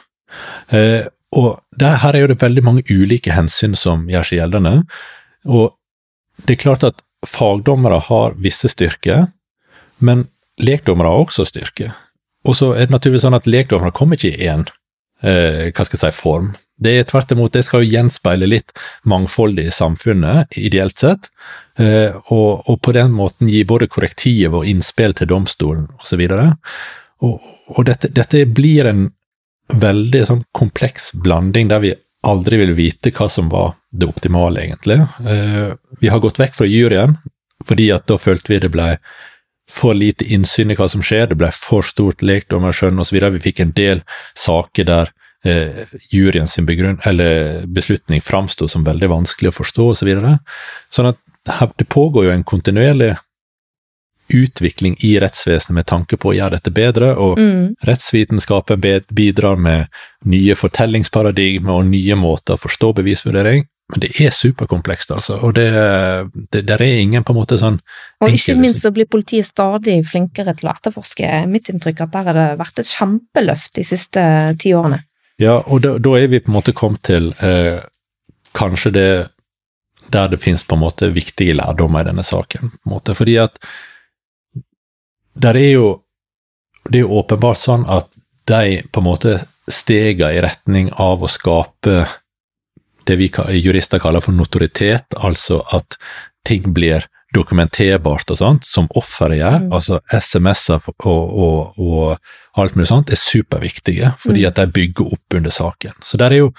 [0.71, 4.75] Eh, og der, her er jo det veldig mange ulike hensyn som gjør seg gjeldende,
[5.45, 5.75] og
[6.47, 9.27] det er klart at fagdommere har visse styrker,
[9.99, 10.29] men
[10.63, 11.91] lekdommere har også styrker.
[12.47, 14.65] Og så er det naturligvis sånn at lekdommere kommer ikke i én
[15.27, 16.53] eh, hva skal jeg si, form.
[16.79, 18.75] Det er tvert imot, det skal jo gjenspeile litt
[19.11, 21.31] mangfoldet i samfunnet, ideelt sett,
[21.79, 26.23] eh, og, og på den måten gi både korrektiv og innspill til domstolen osv.
[27.27, 29.09] Og, og dette, dette blir en
[29.69, 31.97] veldig sånn kompleks blanding der vi
[32.29, 35.01] aldri vil vite hva som var det optimale, egentlig.
[35.27, 37.19] Eh, vi har gått vekk fra juryen,
[37.67, 38.95] fordi at da følte vi det ble
[39.69, 43.19] for lite innsyn i hva som skjer, det ble for stort lekdommerskjønn osv.
[43.35, 44.03] Vi fikk en del
[44.39, 45.13] saker der
[45.45, 50.01] eh, juryen sin begrunn, eller beslutning framsto som veldig vanskelig å forstå osv.
[50.03, 50.39] Så videre.
[50.91, 53.17] sånn at her, det pågår jo en kontinuerlig
[54.29, 57.75] utvikling i rettsvesenet med tanke på å gjøre dette bedre, og Mm.
[57.85, 58.81] rettsvitenskapen
[59.15, 59.89] bidrar med
[60.25, 63.65] nye fortellingsparadigmer og nye måter å forstå bevisvurdering.
[63.89, 65.73] Men det er superkomplekst, altså, og det,
[66.53, 67.81] det der er ingen på en måte sånn
[68.21, 71.47] Og ikke minst så blir politiet stadig flinkere til å etterforske.
[71.49, 74.21] Mitt inntrykk er at der har det vært et kjempeløft de siste
[74.61, 75.08] ti årene.
[75.39, 77.79] Ja, og da, da er vi på en måte kommet til eh,
[78.59, 79.11] kanskje det
[80.09, 82.71] der det finnes på en måte viktige lærdommer i denne saken.
[82.71, 83.59] på en måte, Fordi at
[85.35, 86.03] der er jo
[86.91, 88.09] Det er jo åpenbart sånn at
[88.49, 89.33] de på en måte
[89.69, 92.07] stega i retning av å skape
[93.05, 93.29] det vi
[93.61, 95.99] jurister kaller for notoritet, altså at
[96.49, 99.73] ting blir dokumenterbart og sånt, som offeret gjør, Mm.
[99.73, 102.19] altså SMS-er og, og, og
[102.63, 104.49] alt mulig sånt, er superviktige, fordi Mm.
[104.49, 105.93] at de bygger opp under saken.
[106.03, 106.53] Så der er jo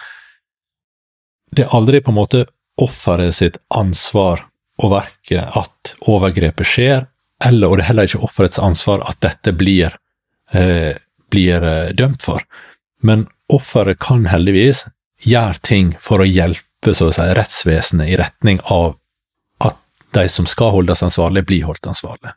[1.56, 2.46] Det er aldri på en måte
[2.78, 4.44] offeret sitt ansvar
[4.80, 7.08] å verke at overgrepet skjer,
[7.44, 9.96] eller, og det er heller ikke offerets ansvar at dette blir,
[10.54, 10.94] eh,
[11.32, 12.44] blir eh, dømt for.
[13.02, 14.86] Men offeret kan heldigvis
[15.26, 18.96] gjøre ting for å hjelpe så å si, rettsvesenet i retning av
[20.18, 22.36] de som skal holdes ansvarlig, blir holdt ansvarlig.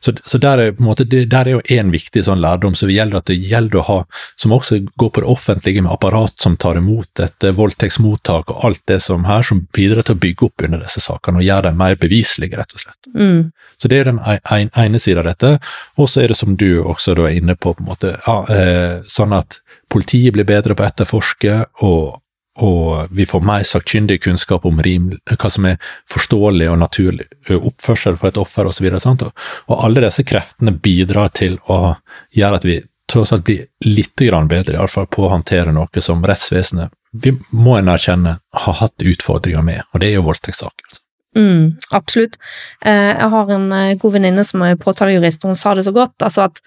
[0.00, 3.30] Så, så der, er, måte, der er jo en viktig sånn lærdom som gjelder at
[3.30, 3.98] det gjelder å ha,
[4.36, 8.82] som også går på det offentlige med apparat som tar imot et voldtektsmottak og alt
[8.90, 11.80] det som her, som bidrar til å bygge opp under disse sakene og gjøre dem
[11.80, 13.10] mer beviselige, rett og slett.
[13.14, 13.40] Mm.
[13.80, 15.56] Så det er den en, en, ene siden av dette.
[16.00, 18.94] Og så er det som du også er inne på, på en måte, ja, eh,
[19.08, 19.60] sånn at
[19.92, 22.20] politiet blir bedre på å etterforske, og,
[22.64, 25.80] og vi får mer sakkyndig kunnskap om rim, hva som er
[26.12, 28.90] forståelig og naturlig oppførsel for et offer osv.
[28.92, 31.96] Og, og, og alle disse kreftene bidrar til å
[32.36, 36.02] gjøre at vi tross alt blir litt bedre i alle fall på å håndtere noe
[36.02, 36.90] som rettsvesenet
[37.22, 40.88] vi må en erkjenne har hatt utfordringer med, og det er jo voldtektssaker.
[40.88, 41.02] Altså.
[41.36, 42.38] Mm, absolutt.
[42.84, 45.92] Eh, jeg har en eh, god venninne som er påtalejurist, og hun sa det så
[45.96, 46.16] godt.
[46.24, 46.62] Altså at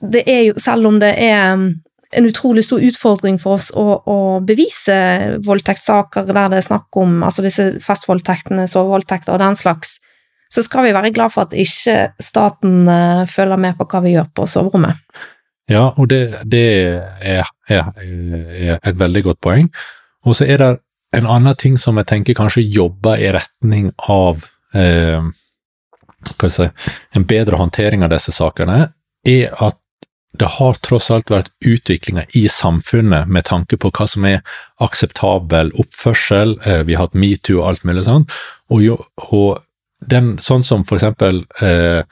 [0.00, 1.56] det er jo, selv om det er
[2.10, 4.94] en utrolig stor utfordring for oss å, å bevise
[5.46, 9.98] voldtektssaker der det er snakk om altså disse fastvoldtektene, sovevoldtekter og den slags,
[10.50, 14.16] så skal vi være glad for at ikke staten eh, følger med på hva vi
[14.16, 14.98] gjør på soverommet.
[15.70, 16.66] Ja, og det, det
[17.22, 19.68] er, er, er et veldig godt poeng.
[20.26, 20.70] Og så er det
[21.14, 24.42] en annen ting som jeg tenker kanskje jobber i retning av
[24.74, 25.22] eh,
[26.50, 26.66] si,
[27.14, 28.88] en bedre håndtering av disse sakene,
[29.26, 29.79] er at
[30.40, 34.40] det har tross alt vært utviklinger i samfunnet med tanke på hva som er
[34.80, 36.56] akseptabel oppførsel.
[36.64, 38.24] Eh, vi har hatt metoo og alt mulig sånn.
[38.72, 38.96] Og, jo,
[39.28, 39.60] og
[40.00, 42.02] den, sånn som for eksempel eh,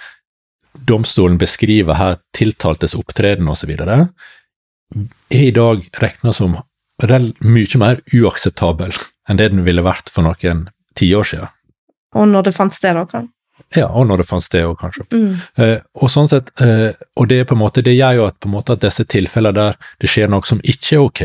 [0.89, 6.61] domstolen beskriver her tiltaltes opptreden osv., er i dag regna som
[6.99, 8.93] mye mer uakseptabel
[9.29, 10.67] enn det den ville vært for noen
[10.99, 11.51] tiår siden.
[12.17, 13.25] Og når det fant sted, da.
[13.77, 15.05] Ja, og når det fant sted òg, kanskje.
[15.13, 15.35] Mm.
[15.61, 18.39] Eh, og sånn sett, eh, og det er på en måte, det gjør jo at,
[18.41, 21.23] på en måte at disse tilfellene der det skjer noe som ikke er ok,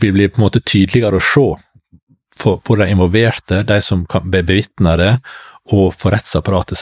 [0.00, 1.46] vil bli på en måte tydeligere å se
[2.40, 5.10] for, på de involverte, de som kan be- bevitne det,
[5.76, 6.80] og for rettsapparatet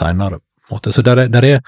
[0.70, 0.92] måte.
[0.92, 1.60] Så der er, der er,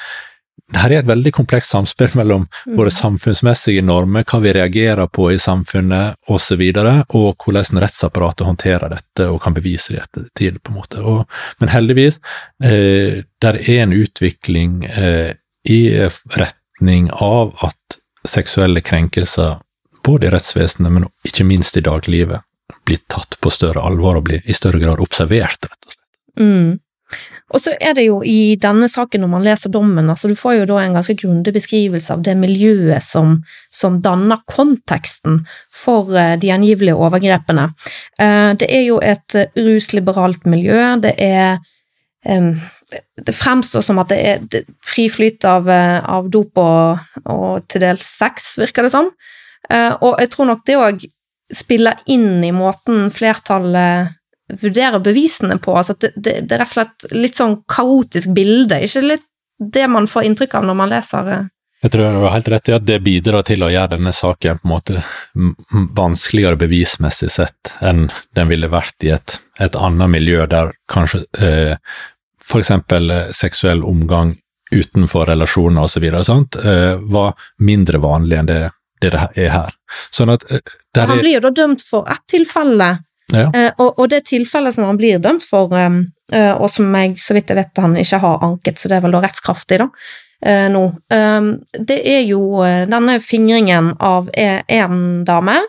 [0.76, 2.76] her er et veldig komplekst samspill mellom Mm.
[2.76, 8.88] våre samfunnsmessige normer, hva vi reagerer på i samfunnet osv., og, og hvordan rettsapparatet håndterer
[8.92, 10.62] dette og kan bevise det i ettertid.
[10.62, 11.00] på en måte.
[11.00, 11.26] Og,
[11.58, 12.20] men heldigvis,
[12.62, 15.80] eh, der er en utvikling eh, i
[16.36, 19.58] retning av at seksuelle krenkelser,
[20.04, 22.40] både i rettsvesenet, men ikke minst i dagliglivet,
[22.86, 25.98] blir tatt på større alvor og blir i større grad observert, rett og slett.
[26.40, 26.78] Mm.
[27.50, 30.60] Og så er det jo i denne saken, når man leser dommen, altså du får
[30.60, 33.40] jo da en ganske grundig beskrivelse av det miljøet som,
[33.74, 35.40] som danner konteksten
[35.74, 37.68] for eh, de angivelige overgrepene.
[38.20, 41.58] Eh, Det er jo et eh, rusliberalt miljø, det er
[42.20, 48.04] det- fremstår som at det er fri flyt av, av dop og, og til dels
[48.04, 49.08] sex, virker det som.
[50.04, 51.06] Og jeg tror nok det òg
[51.54, 54.19] spiller inn i måten flertallet
[54.60, 55.76] vurderer bevisene på.
[55.76, 59.26] Altså det, det, det er rett og slett litt sånn kaotisk bilde, ikke litt
[59.60, 61.48] det man får inntrykk av når man leser eh,
[61.84, 64.60] Jeg tror du har helt rett i at det bidrar til å gjøre denne saken
[64.62, 65.02] på en måte
[65.96, 71.76] vanskeligere bevismessig sett enn den ville vært i et, et annet miljø der kanskje eh,
[72.56, 74.34] eksempel eh, seksuell omgang
[74.70, 76.04] utenfor relasjoner osv.
[76.04, 78.60] Eh, var mindre vanlig enn det
[79.00, 79.76] det det er her.
[80.12, 80.60] Sånn at eh,
[80.98, 82.90] Han blir jo da dømt for ett tilfelle,
[83.32, 83.50] Ja.
[83.54, 86.00] eh, og, og det tilfellet som han blir dømt for, eh,
[86.34, 89.04] eh, og som jeg så vidt jeg vet han ikke har anket, så det er
[89.06, 89.88] vel da rettskraftig, da,
[90.46, 95.60] eh, nå, eh, det er jo eh, denne fingringen av én en dame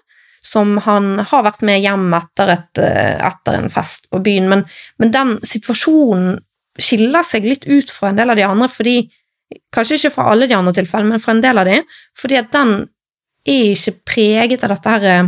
[0.42, 4.64] som han har vært med hjem etter, et, etter en fest på byen, men,
[4.98, 6.40] men den situasjonen
[6.82, 8.96] skiller seg litt ut fra en del av de andre, fordi
[9.76, 11.82] Kanskje ikke fra alle de andre tilfellene, men fra en del av de,
[12.16, 12.70] fordi at den
[13.52, 15.26] er ikke preget av dette her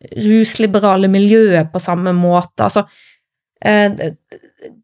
[0.00, 2.64] rusliberale miljøet på samme måte.
[2.66, 2.84] Altså,
[3.64, 3.90] eh,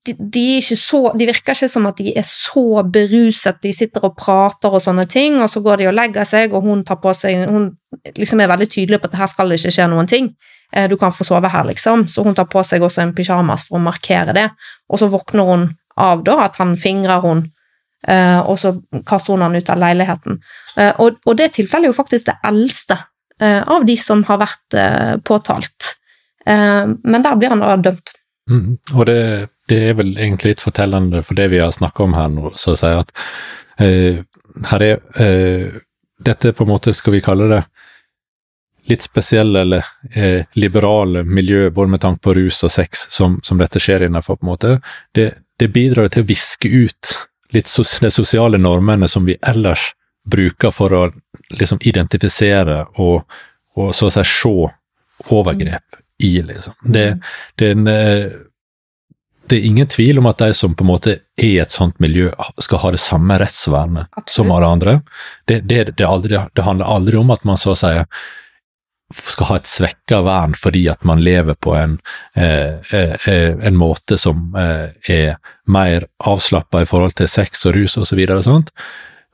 [0.06, 4.16] de, de, så, de virker ikke som at de er så beruset, de sitter og
[4.18, 7.12] prater og sånne ting, og så går de og legger seg, og hun tar på
[7.16, 7.70] seg Hun
[8.16, 10.30] liksom er veldig tydelig på at her skal det ikke skje noen ting.
[10.72, 12.06] Eh, Du kan få sove her, liksom.
[12.08, 14.48] Så hun tar på seg også en pyjamas for å markere det,
[14.88, 17.46] og så våkner hun av da at han fingrer hun,
[18.06, 18.76] eh, og så
[19.06, 20.40] kaster hun han ut av leiligheten.
[21.00, 22.98] Og, og det tilfellet er jo faktisk det eldste
[23.44, 25.96] av de som har vært eh, påtalt.
[26.46, 28.14] Eh, Men der blir han da dømt.
[28.50, 29.20] Mm, og det
[29.68, 32.74] det er vel egentlig litt fortellende for det vi har snakka om her nå, så
[32.74, 33.10] å si at
[33.82, 34.22] eh,
[34.70, 35.82] her er eh,
[36.16, 37.58] Dette på en måte, skal vi kalle det,
[38.88, 39.84] litt spesielle eller
[40.16, 44.38] eh, liberale miljø, både med tanke på rus og sex, som, som dette skjer innenfor,
[44.40, 44.70] på en måte,
[45.12, 45.26] det,
[45.60, 47.12] det bidrar til å viske ut
[47.52, 49.90] litt sos de sosiale normene som vi ellers
[50.26, 51.02] bruker for å
[51.56, 53.22] liksom identifisere og,
[53.76, 54.54] og så å si se
[55.32, 56.74] overgrep i, liksom.
[56.82, 57.06] Det,
[57.56, 58.36] det er en eh,
[59.46, 62.00] det er ingen tvil om at de som på en måte er i et sånt
[62.02, 64.34] miljø, skal ha det samme rettsvernet Absolutt.
[64.34, 64.94] som alle andre.
[65.46, 67.92] Det, det, det, aldri, det, handler aldri om at man så å si
[69.14, 71.94] skal ha et svekka vern fordi at man lever på en,
[72.34, 75.36] eh, eh, eh en måte som eh, er
[75.70, 78.18] mer avslappa i forhold til sex og rus osv.
[78.26, 78.72] Og, så og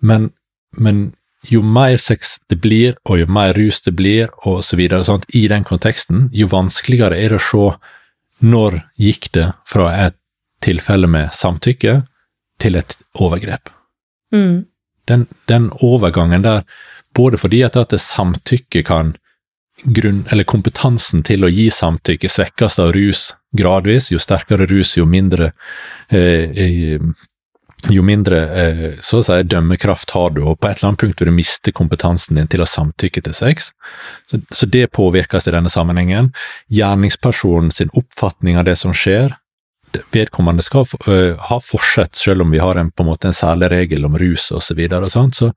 [0.00, 0.28] men,
[0.72, 1.12] men
[1.50, 5.26] jo mer sex det blir, og jo mer rus det blir, og så videre, sant?
[5.34, 7.66] i den konteksten, jo vanskeligere er det å se
[8.42, 10.18] når gikk det fra et
[10.62, 12.02] tilfelle med samtykke
[12.62, 13.70] til et overgrep?
[14.34, 14.64] Mm.
[15.10, 16.62] Den, den, overgangen der,
[17.14, 19.16] både fordi at, at samtykke kan
[19.82, 25.06] grunn, eller kompetansen til å gi samtykke svekkes av rus gradvis, jo sterkere rus, jo
[25.08, 25.52] mindre
[26.08, 27.00] eh, eh
[27.90, 31.20] jo mindre eh, så å si, dømmekraft har du, og på et eller annet punkt
[31.20, 33.72] vil du miste kompetansen din til å samtykke til sex.
[34.30, 36.30] Så, det påvirkes i denne sammenhengen.
[36.70, 39.34] Gjerningspersonen sin oppfatning av det som skjer,
[40.14, 43.68] vedkommende skal uh, ha forsett, selv om vi har en, på en måte en særlig
[43.74, 44.70] regel om rus osv.
[44.72, 45.36] Så, videre, og sånt.
[45.36, 45.50] så,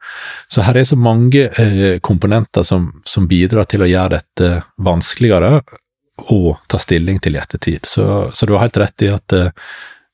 [0.51, 4.51] så her er så mange uh, komponenter som, som, bidrar til å gjøre dette
[4.83, 5.61] vanskeligere
[6.31, 7.87] å ta stilling til i ettertid.
[7.87, 9.35] Så, så du har helt rett i at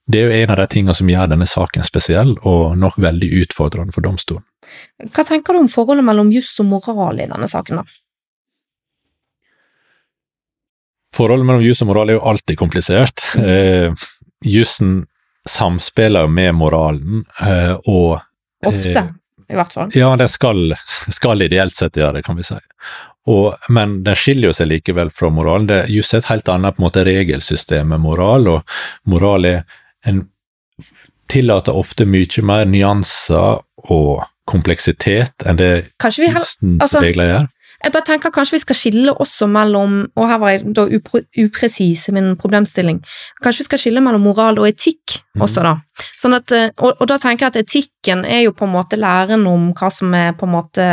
[0.09, 3.29] det er jo en av de tingene som gjør denne saken spesiell, og nok veldig
[3.43, 4.45] utfordrende for domstolen.
[5.11, 7.99] Hva tenker du om forholdet mellom juss og moral i denne saken, da?
[11.15, 13.23] Forholdet mellom juss og moral er jo alltid komplisert.
[13.35, 13.45] Mm.
[13.45, 14.05] Eh,
[14.47, 14.93] jussen
[15.49, 19.03] samspiller med moralen, eh, og eh, Ofte,
[19.49, 19.91] i hvert fall.
[19.97, 20.75] Ja, den skal,
[21.09, 22.57] skal, ideelt sett gjøre det, kan vi si.
[23.29, 25.69] Og, men den skiller jo seg likevel fra moralen.
[25.91, 28.77] Juss er et helt annet på en måte regelsystem med moral, og
[29.11, 30.25] moral er en
[31.31, 33.61] tillater ofte mye mer nyanser
[33.91, 37.49] og kompleksitet enn det kunstens altså, regler gjør.
[37.81, 42.07] Jeg bare tenker Kanskje vi skal skille også mellom og her var jeg da upresis
[42.09, 42.99] i min problemstilling,
[43.41, 45.41] kanskje vi skal skille mellom moral og etikk mm.
[45.41, 45.75] også, da.
[46.21, 48.99] Sånn at, eh, og, og, da tenker jeg at etikken er jo på en måte
[49.01, 50.87] læren om hva som er på en måte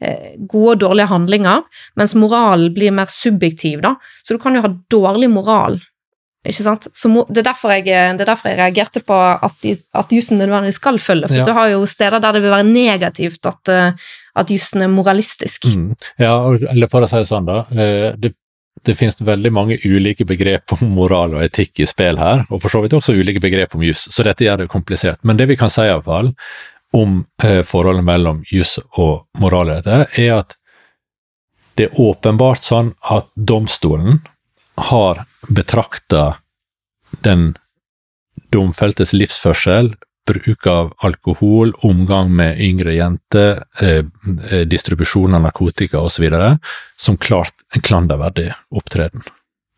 [0.00, 1.66] eh, gode og dårlige handlinger,
[2.00, 3.96] mens moral blir mer subjektiv, da.
[4.24, 5.80] Så du kan jo ha dårlig moral
[6.42, 6.88] ikke sant?
[7.06, 7.84] Må, det, er jeg,
[8.18, 11.30] det er derfor jeg reagerte på at, de, at jussen nødvendigvis skal følge.
[11.30, 11.46] For ja.
[11.46, 14.08] du har jo steder der det vil være negativt at, eh,
[14.42, 15.68] at jussen er moralistisk.
[15.70, 15.92] Mm.
[16.18, 16.34] Ja,
[16.72, 17.60] eller for å si det sånn, da.
[17.70, 18.32] Eh, det,
[18.82, 22.74] det finnes veldig mange ulike begrep om moral og etikk i spill her, og for
[22.74, 25.22] så vidt også ulike begrep om juss, så dette gjør det komplisert.
[25.22, 26.32] Men det vi kan si iallfall
[26.98, 30.58] om eh, forholdet mellom juss og moral i dette, er at
[31.78, 34.18] det er åpenbart sånn at domstolen
[34.74, 36.36] har betrakta
[37.20, 37.52] den
[38.52, 39.94] domfeltes livsførsel,
[40.26, 44.04] bruk av alkohol, omgang med yngre jenter, eh,
[44.50, 46.30] eh distribusjon av narkotika osv.,
[46.96, 49.22] som klart en klanderverdig opptreden.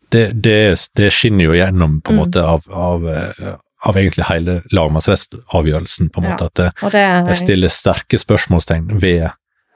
[0.09, 2.25] Det, det, det, skinner jo gjennom på en mm.
[2.25, 7.39] måte av, av, eh, av, egentlig hele lagmannsrettsavgjørelsen, på en måte, ja, at det, det
[7.41, 9.31] stiller sterke spørsmålstegn ved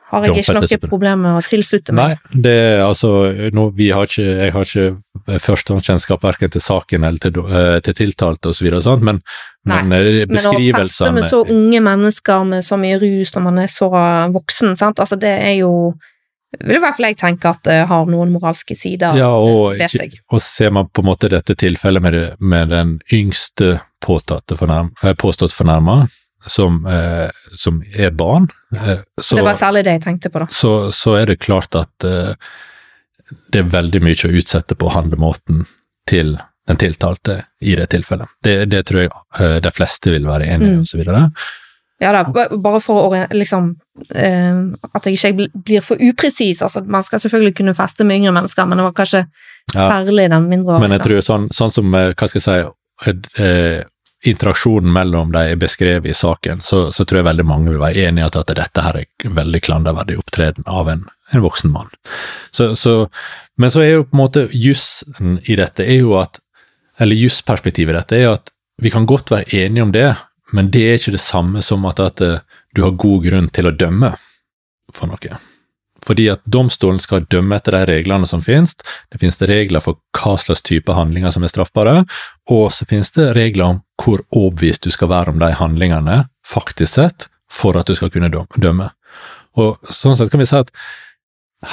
[0.09, 2.17] har jeg ikke noe problem med å tilslutte meg.
[2.17, 3.11] Nei, det er altså
[3.55, 8.53] no, har ikke, Jeg har ikke førstehåndskjennskap verken til saken eller til, uh, til tiltalte
[8.53, 8.69] osv.,
[9.05, 9.21] men,
[9.69, 9.91] men
[10.29, 13.69] beskrivelsene Men å feste med så unge mennesker med så mye rus når man er
[13.71, 13.89] så
[14.33, 15.73] voksen, sant, altså det er jo
[16.57, 19.91] vil i hvert fall jeg tenke at det har noen moralske sider ja, og, ved
[19.93, 20.15] seg.
[20.33, 25.53] Og ser man på en måte dette tilfellet med, med den yngste fornærm, eh, påstått
[25.53, 26.07] fornærma,
[26.47, 28.47] som, eh, som er barn.
[28.75, 30.47] Eh, så, det var særlig det jeg tenkte på, da.
[30.51, 32.33] Så, så er det klart at eh,
[33.53, 35.65] det er veldig mye å utsette på handlemåten
[36.09, 36.37] til
[36.69, 38.29] den tiltalte i det tilfellet.
[38.43, 40.85] Det, det tror jeg eh, de fleste vil være enig i, mm.
[40.85, 41.25] osv.
[41.99, 42.23] Ja da,
[42.63, 43.73] bare for å liksom
[44.15, 44.59] eh,
[44.95, 46.61] At jeg ikke blir for upresis.
[46.63, 49.25] Altså, man skal selvfølgelig kunne feste med yngre mennesker, men det var kanskje
[49.73, 50.85] særlig den mindreårige.
[50.85, 53.11] Men jeg tror sånn, sånn som, eh, hva skal jeg si,
[53.43, 53.81] eh,
[54.27, 58.09] interaksjonen mellom de er beskrevet i saken, så, så, tror jeg veldig mange vil være
[58.09, 61.91] enig i at, at dette her er veldig klanderverdig opptreden av en, en voksen mann.
[62.51, 62.95] Så, så,
[63.55, 66.41] men så er jo på en måte jussen i dette er jo at
[66.99, 68.49] Eller jussperspektivet i dette er jo at
[68.83, 70.09] vi kan godt være enige om det,
[70.51, 72.41] men det er ikke det samme som at, at eh,
[72.75, 74.09] du har god grunn til å dømme
[74.91, 75.39] for noe.
[76.05, 78.75] Fordi at domstolen skal dømme etter de reglene som finnes.
[79.11, 82.03] Det finnes det regler for hva slags type handlinger som er straffbare,
[82.49, 86.95] og så finnes det regler om hvor overbevist du skal være om de handlingene, faktisk
[86.95, 88.89] sett, for at du skal kunne dømme.
[89.59, 90.71] Og sånn sett kan vi si at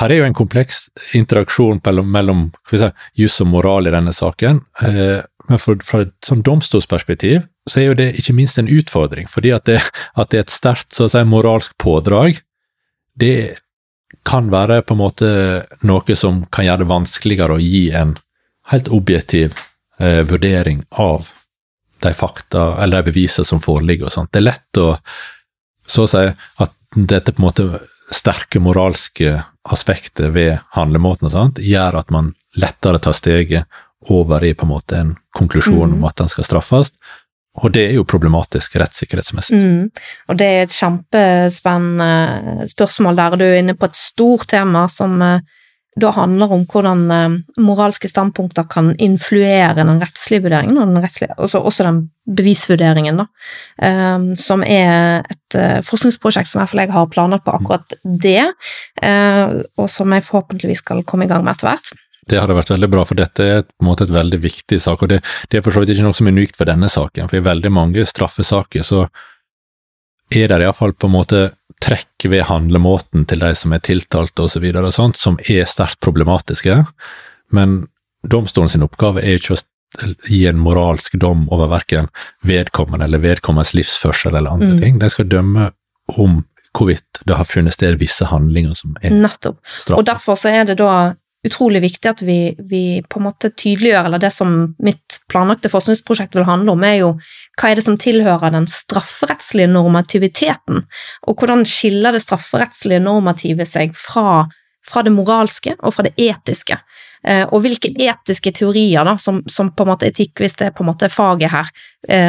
[0.01, 1.79] her er jo en kompleks interaksjon
[2.11, 4.65] mellom, si, juss og moral i denne saken.
[4.83, 9.53] Eh, men fra et sånn domstolsperspektiv så er jo det ikke minst en utfordring, fordi
[9.55, 9.79] at det,
[10.19, 12.41] at det er et sterkt si, moralsk pådrag.
[13.15, 13.59] Det
[14.27, 15.31] kan være på en måte
[15.87, 18.17] noe som kan gjøre det vanskeligere å gi en
[18.73, 19.55] helt objektiv
[20.01, 21.29] eh, vurdering av
[22.03, 24.09] de fakta eller de bevisene som foreligger.
[24.09, 24.33] og sånt.
[24.33, 24.97] Det er lett å
[25.87, 27.67] så å si at dette på en måte
[28.15, 29.37] sterke moralske
[29.71, 33.79] aspektet ved handlemåten og sånt, gjør at man lettere tar steget
[34.11, 35.97] over i på en måte en konklusjon mm.
[35.99, 36.93] om at den skal straffes.
[37.65, 39.61] Og det er jo problematisk rettssikkerhetsmessig.
[39.63, 39.91] Mm.
[40.29, 45.17] Og det er et kjempespennende spørsmål der, du er inne på et stort tema som
[45.23, 45.39] uh,
[45.97, 51.33] da handler om hvordan uh, moralske standpunkter kan influere den rettslige vurderingen, og den rettslige,
[51.41, 52.03] også, også, den
[52.37, 53.25] bevisvurderingen, da,
[54.35, 58.43] som er et forskningsprosjekt som i hvert fall jeg har planlagt på akkurat det,
[59.79, 61.93] og som jeg forhåpentligvis skal komme i gang med etter hvert.
[62.27, 65.03] Det hadde vært veldig bra, for dette er på en måte et veldig viktig sak.
[65.03, 65.21] og Det,
[65.51, 67.47] det er for så vidt ikke noe som er unikt for denne saken, for i
[67.47, 69.07] veldig mange straffesaker så
[70.35, 71.43] er det iallfall på en måte
[71.83, 74.49] trekk ved handlemåten til de som er tiltalte
[74.91, 76.85] sånt, som er sterkt problematiske.
[77.55, 77.87] Men
[78.27, 79.63] domstolen sin oppgave er ikke å
[80.27, 82.09] gi en moralsk dom over verken
[82.43, 84.81] vedkommende eller vedkommendes livsførsel eller andre mm.
[84.83, 84.99] ting.
[84.99, 85.71] De skal dømme
[86.17, 86.43] om
[86.77, 89.61] hvorvidt det har funnet sted visse handlinger som er Nettopp.
[89.95, 91.15] Og derfor så er det da
[91.47, 96.37] utrolig viktig at vi, vi, på en måte tydeliggjør, eller det som mitt planlagte forskningsprosjekt
[96.39, 97.11] vil handle om, er jo
[97.57, 100.85] hva er det som tilhører den strafferettslige normativiteten,
[101.27, 104.45] og hvordan skiller det strafferettslige normative seg fra,
[104.87, 106.79] fra det moralske og fra det etiske.
[107.27, 110.75] Eh, og hvilke etiske teorier, da, som, som, på en måte etikk, hvis det er
[110.77, 111.71] på en måte faget her,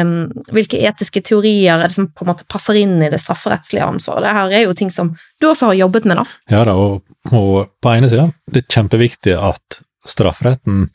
[0.02, 3.86] um, hvilke etiske teorier er det som på en måte passer inn i det strafferettslige
[3.86, 4.26] ansvaret?
[4.26, 6.26] Det her er jo ting som du også har jobbet med, da.
[6.50, 7.04] Ja da, og,
[7.34, 10.88] og på ene sida, det er kjempeviktig at strafferetten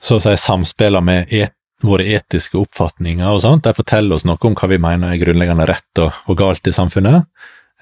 [0.00, 3.66] så å si samspiller med et, våre etiske oppfatninger og sånt.
[3.66, 6.74] De forteller oss noe om hva vi mener er grunnleggende rett og, og galt i
[6.74, 7.28] samfunnet.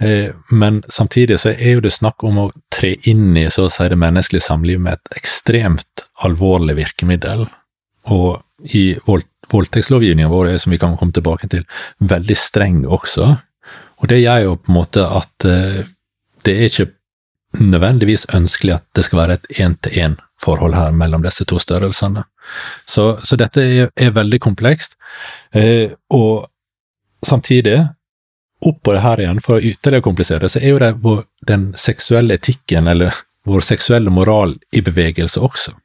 [0.01, 3.73] Eh, men samtidig så er jo det snakk om å tre inn i så å
[3.73, 7.47] si det menneskelige samlivet med et ekstremt alvorlig virkemiddel.
[8.13, 11.65] Og i vold, voldtektslovgivningen vår er, som vi kan komme tilbake til,
[12.05, 13.33] veldig streng også.
[13.97, 15.85] Og det gjør jo på en måte at eh,
[16.45, 16.91] det er ikke
[17.61, 22.25] nødvendigvis ønskelig at det skal være et én-til-én-forhold her mellom disse to størrelsene.
[22.87, 24.97] Så, så dette er, er, veldig komplekst.
[25.55, 26.49] Eh, og
[27.25, 27.81] samtidig
[28.67, 32.39] oppå det her igjen, for å ytterligere komplisere, så er jo det vår, den seksuelle
[32.39, 33.15] etikken, eller
[33.47, 35.77] vår seksuelle moral, i bevegelse også.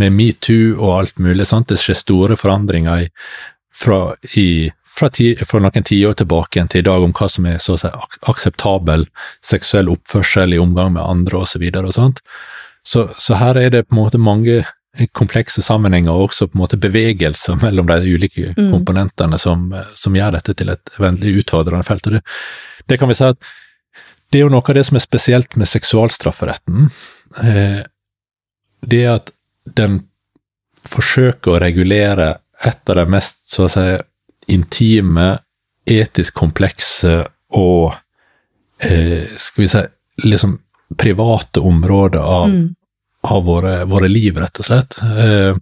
[0.00, 1.46] Med metoo og alt mulig.
[1.46, 1.68] sant?
[1.68, 3.10] Det skjer store forandringer i,
[3.72, 7.58] fra, i, fra, ti, fra, noen tiår tilbake til i dag om hva som er
[7.62, 7.90] så å si
[8.32, 9.06] akseptabel
[9.44, 11.66] seksuell oppførsel i omgang med andre osv.
[11.92, 12.08] Så,
[12.86, 14.62] så, så her er det på en måte mange
[15.12, 18.70] komplekse sammenhenger og også på en måte bevegelser mellom de ulike mm.
[18.72, 22.08] komponentene som, som, gjør dette til et veldig utfordrende felt.
[22.08, 22.22] Og det,
[22.88, 23.52] det, kan vi si at
[24.32, 26.88] det er jo noe av det som er spesielt med seksualstrafferetten.
[27.44, 27.80] Eh,
[28.86, 29.32] det er at
[29.76, 30.00] den
[30.86, 33.86] forsøker å regulere et av de mest så å si
[34.52, 35.38] intime,
[35.86, 37.20] etisk komplekse
[37.56, 37.94] og
[38.82, 39.82] eh, skal vi si
[40.24, 40.56] liksom
[40.98, 42.74] private områder av, mm
[43.26, 44.96] av våre, våre, liv, rett og slett.
[45.02, 45.56] Eh,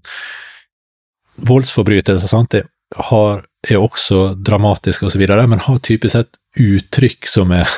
[1.34, 2.64] voldsforbrytelser sant, det
[3.08, 7.70] har, er også dramatiske osv., men har typisk sett uttrykk som er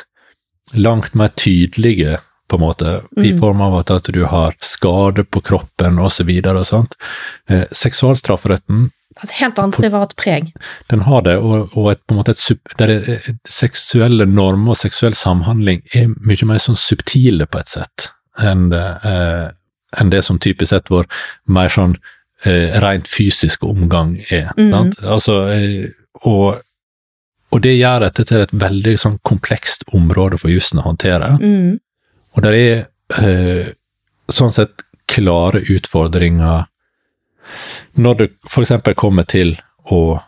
[0.75, 3.25] langt mer tydelige, på en måte, mm.
[3.27, 6.31] i form av at, at, du har skade på kroppen osv.
[6.31, 8.91] Eh, seksualstrafferetten
[9.25, 10.51] et helt annet privat preg.
[10.93, 15.17] Den har det, og, og et, på en måte et, er, seksuelle normer og seksuell
[15.17, 19.47] samhandling er mye mer sånn subtile på et sett enn eh,
[19.97, 21.07] en det som typisk sett vår
[21.53, 21.95] mer sånn
[22.45, 24.51] eh, rent fysisk omgang er.
[24.59, 24.93] Mm.
[25.01, 25.89] Altså, eh,
[26.25, 26.61] og,
[27.51, 31.37] og, det gjør dette til et veldig sånn komplekst område for jussen å håndtere.
[31.41, 31.79] Mm.
[32.37, 32.85] Og det er
[33.23, 33.73] eh,
[34.29, 36.67] sånn sett klare utfordringer
[37.97, 38.73] når du f.eks.
[38.97, 39.57] kommer til
[39.91, 40.19] å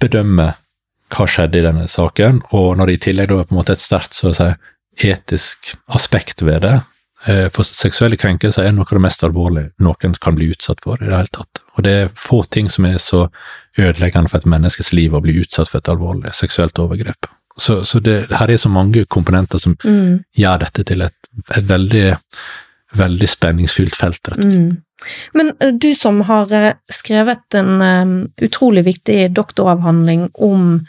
[0.00, 0.52] bedømme
[1.10, 3.74] hva skjedde i denne saken, og når det i tillegg da er på en måte
[3.74, 4.48] et sterkt så å si,
[5.10, 6.78] etisk aspekt ved det,
[7.28, 10.96] Eh, for seksuelle krenkelser er noe av det mest alvorlige noen kan bli utsatt for
[11.02, 11.60] i det hele tatt.
[11.76, 13.26] Og det er få ting som er så
[13.76, 17.28] ødeleggende for et menneskes liv å bli utsatt for et alvorlig seksuelt overgrep.
[17.60, 20.24] så, så det, her er så mange komponenter som Mm.
[20.36, 21.14] gjør dette til et,
[21.56, 22.16] et veldig,
[22.96, 24.28] veldig spenningsfylt felt.
[24.28, 24.70] rett og slett.
[24.70, 24.82] Mm.
[25.36, 28.16] Men eh, du som har eh, skrevet en eh,
[28.48, 30.80] utrolig viktig doktoravhandling om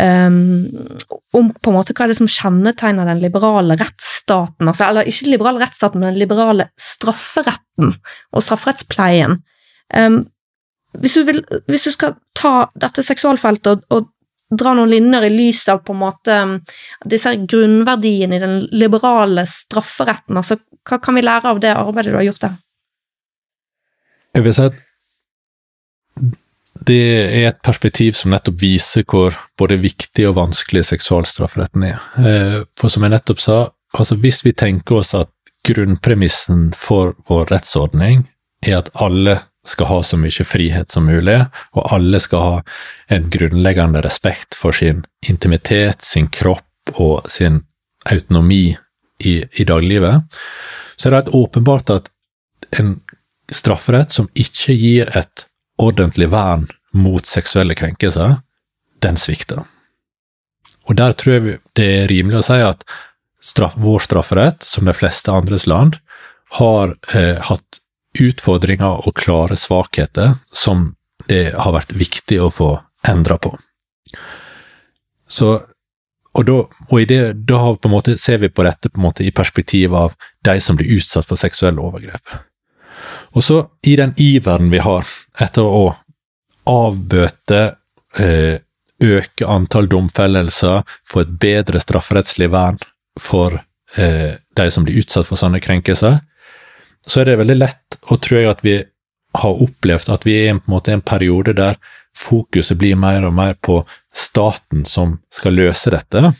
[0.00, 0.88] Um,
[1.36, 5.26] om på en måte hva er det som kjennetegner den liberale rettsstaten, altså, eller ikke
[5.26, 7.92] den liberale rettsstaten, men den liberale strafferetten
[8.32, 9.36] og strafferettspleien.
[9.92, 10.16] Um,
[10.96, 14.08] hvis, du vil, hvis du skal ta dette seksualfeltet og, og
[14.58, 16.56] dra noen linjer i lys av på en måte eh,
[17.08, 20.58] disse grunnverdiene i den liberale strafferetten, altså
[20.88, 22.58] hva kan vi lære av det arbeidet du har gjort der?
[24.32, 24.80] Jeg vil si at
[26.82, 32.00] det er et perspektiv som nettopp viser hvor både viktig og vanskelig seksualstrafferetten er.
[32.18, 33.58] Eh, For som jeg nettopp sa,
[33.94, 35.30] altså hvis vi tenker oss at
[35.68, 38.24] grunnpremissen for vår rettsordning
[38.66, 41.38] er at alle skal ha så mye frihet som mulig,
[41.78, 42.54] og alle skal ha
[43.14, 47.60] en grunnleggende respekt for sin intimitet, sin kropp og sin
[48.10, 48.72] autonomi
[49.22, 50.26] i, i daglivet,
[50.96, 52.10] så er det helt åpenbart at
[52.80, 52.96] en
[53.54, 55.46] strafferett som ikke gir et
[55.82, 58.38] ordentlig vern mot seksuelle krenkelser,
[59.02, 59.64] den svikter.
[60.90, 62.84] Og der tror jeg det er rimelig å si at
[63.42, 65.98] straff, vår strafferett, som de fleste andres land,
[66.58, 67.80] har eh, hatt
[68.20, 70.92] utfordringer og klare svakheter som
[71.30, 72.72] det har vært viktig å få
[73.08, 73.54] endra på.
[75.32, 75.54] Så,
[76.36, 76.58] og da,
[76.90, 77.62] og i det, da
[78.20, 81.40] ser vi på dette på en måte i perspektiv av de som blir utsatt for
[81.40, 82.34] seksuelle overgrep.
[83.32, 85.08] Og så, i den iveren vi har
[85.40, 85.86] etter å
[86.68, 87.62] avbøte,
[88.18, 88.58] eh,
[89.02, 92.78] øke antall domfellelser, få et bedre strafferettslig vern
[93.20, 93.56] for
[93.96, 96.20] eh, de som blir utsatt for sånne krenkelser,
[97.06, 98.76] så er det veldig lett å tro jeg at vi
[99.42, 101.80] har opplevd at vi er i en, på en måte en periode der
[102.16, 103.80] fokuset blir mer og mer på
[104.14, 106.32] staten som skal løse dette.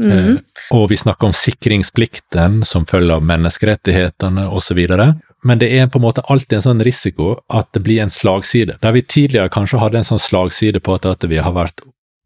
[0.00, 0.10] Mm.
[0.10, 0.34] Eh,
[0.76, 4.82] og vi snakker om sikringsplikten som følger av menneskerettighetene osv.
[5.44, 8.78] Men det er på en måte alltid en sånn risiko at det blir en slagside.
[8.82, 11.84] Der vi tidligere kanskje hadde en sånn slagside på at, vi har vært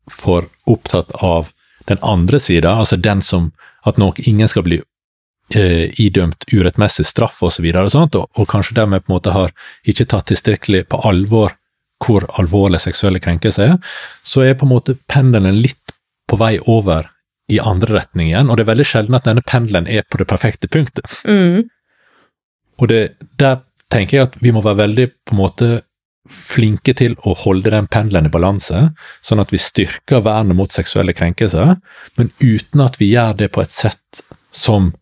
[0.09, 1.51] for opptatt av
[1.91, 3.51] den andre sida, altså den som
[3.89, 4.81] at nok ingen skal bli
[5.55, 9.35] eh, idømt urettmessig straff osv., og, så videre, og, og kanskje dermed på en måte
[9.35, 9.55] har
[9.89, 11.57] ikke tatt tilstrekkelig på alvor
[12.05, 13.79] hvor alvorlig seksuelle krenkelser er,
[14.23, 15.97] så er på en måte pendelen litt
[16.29, 17.09] på vei over
[17.49, 20.29] i andre retning igjen, og det er veldig sjelden at denne pendelen er på det
[20.29, 21.23] perfekte punktet.
[21.27, 21.67] Mm.
[22.79, 23.03] Og det,
[23.41, 23.61] der
[23.93, 25.71] tenker jeg at vi må være veldig på en måte
[26.29, 28.91] flinke til å holde den pendelen i balanse,
[29.25, 31.79] sånn at vi styrker vernet mot seksuelle krenkelser,
[32.21, 34.23] men uten at vi gjør det på et sett
[34.53, 34.93] som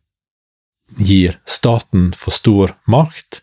[0.96, 3.40] gir staten for stor makt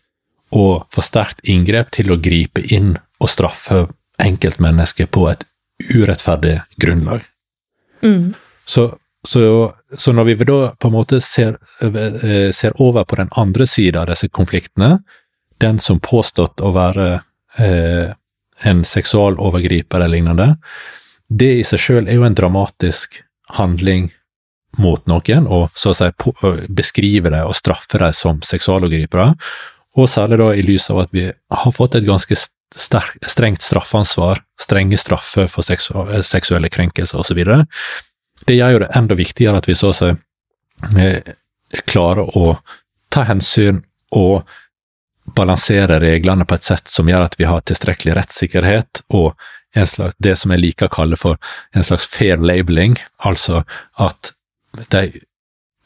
[0.54, 3.84] og for sterkt inngrep til å gripe inn og straffe
[4.22, 5.44] enkeltmennesker på et
[5.92, 7.24] urettferdig grunnlag.
[8.04, 8.32] Mm.
[8.64, 8.94] Så,
[9.24, 13.66] så, så når vi da på en måte ser, eh, ser over på den andre
[13.66, 14.98] sida av disse konfliktene,
[15.62, 17.08] den som påstått å være
[17.58, 18.12] eh,
[18.68, 20.48] en seksualovergriper eller lignende,
[21.28, 23.22] det i seg sjøl er jo en dramatisk
[23.56, 24.10] handling
[24.78, 26.34] mot noen, og så å si på,
[26.68, 29.32] beskrive det og straffe dem som seksualovergripere,
[29.94, 32.36] og særlig da i lys av at vi har fått et ganske
[32.74, 35.94] sterk, strengt straffansvar, strenge straffer for seksu
[36.26, 37.40] seksuelle krenkelser osv.
[38.44, 40.10] Det gjør jo det enda viktigere at vi så å si
[41.00, 41.32] eh,
[41.88, 42.58] klarer å
[43.14, 43.80] ta hensyn
[44.14, 44.44] og
[45.36, 49.32] balansere reglene på et sett som gjør at vi har tilstrekkelig rettssikkerhet og
[49.74, 51.38] en slags, det som jeg liker å kalle for
[51.74, 52.94] en slags fair labeling,
[53.26, 53.64] altså
[53.98, 54.34] at
[54.92, 55.24] det,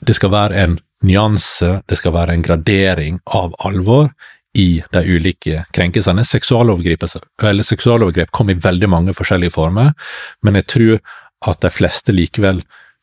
[0.05, 4.11] det skal være en nyanse, det skal være en gradering av alvor
[4.59, 6.25] i de ulike krenkelsene.
[6.27, 9.95] Seksualovergrep, seksualovergrep kom i veldig mange forskjellige former,
[10.43, 11.01] men jeg tror
[11.47, 12.63] at de fleste likevel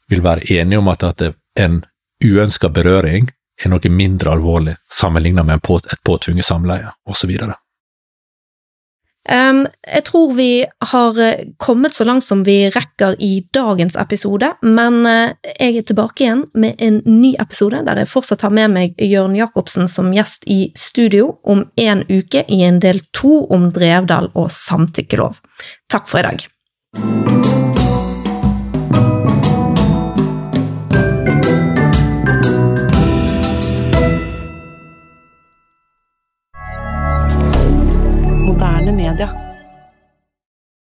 [0.10, 1.84] vil være enige om at, at en
[2.24, 3.30] uønska berøring
[3.64, 7.32] er noe mindre alvorlig sammenlignet med på, et påtvunget samleie, osv.
[9.26, 10.50] Um, jeg tror vi
[10.92, 15.88] har eh, kommet så langt som vi rekker i dagens episode, men uh, jeg er
[15.88, 20.14] tilbake igjen med en ny episode der jeg fortsatt har med meg Jørn Jacobsen som
[20.14, 25.42] gjest i studio om en uke i en del to om Drevdal og samtykkelov.
[25.90, 27.65] Takk for i dag.
[39.06, 39.45] milliardaire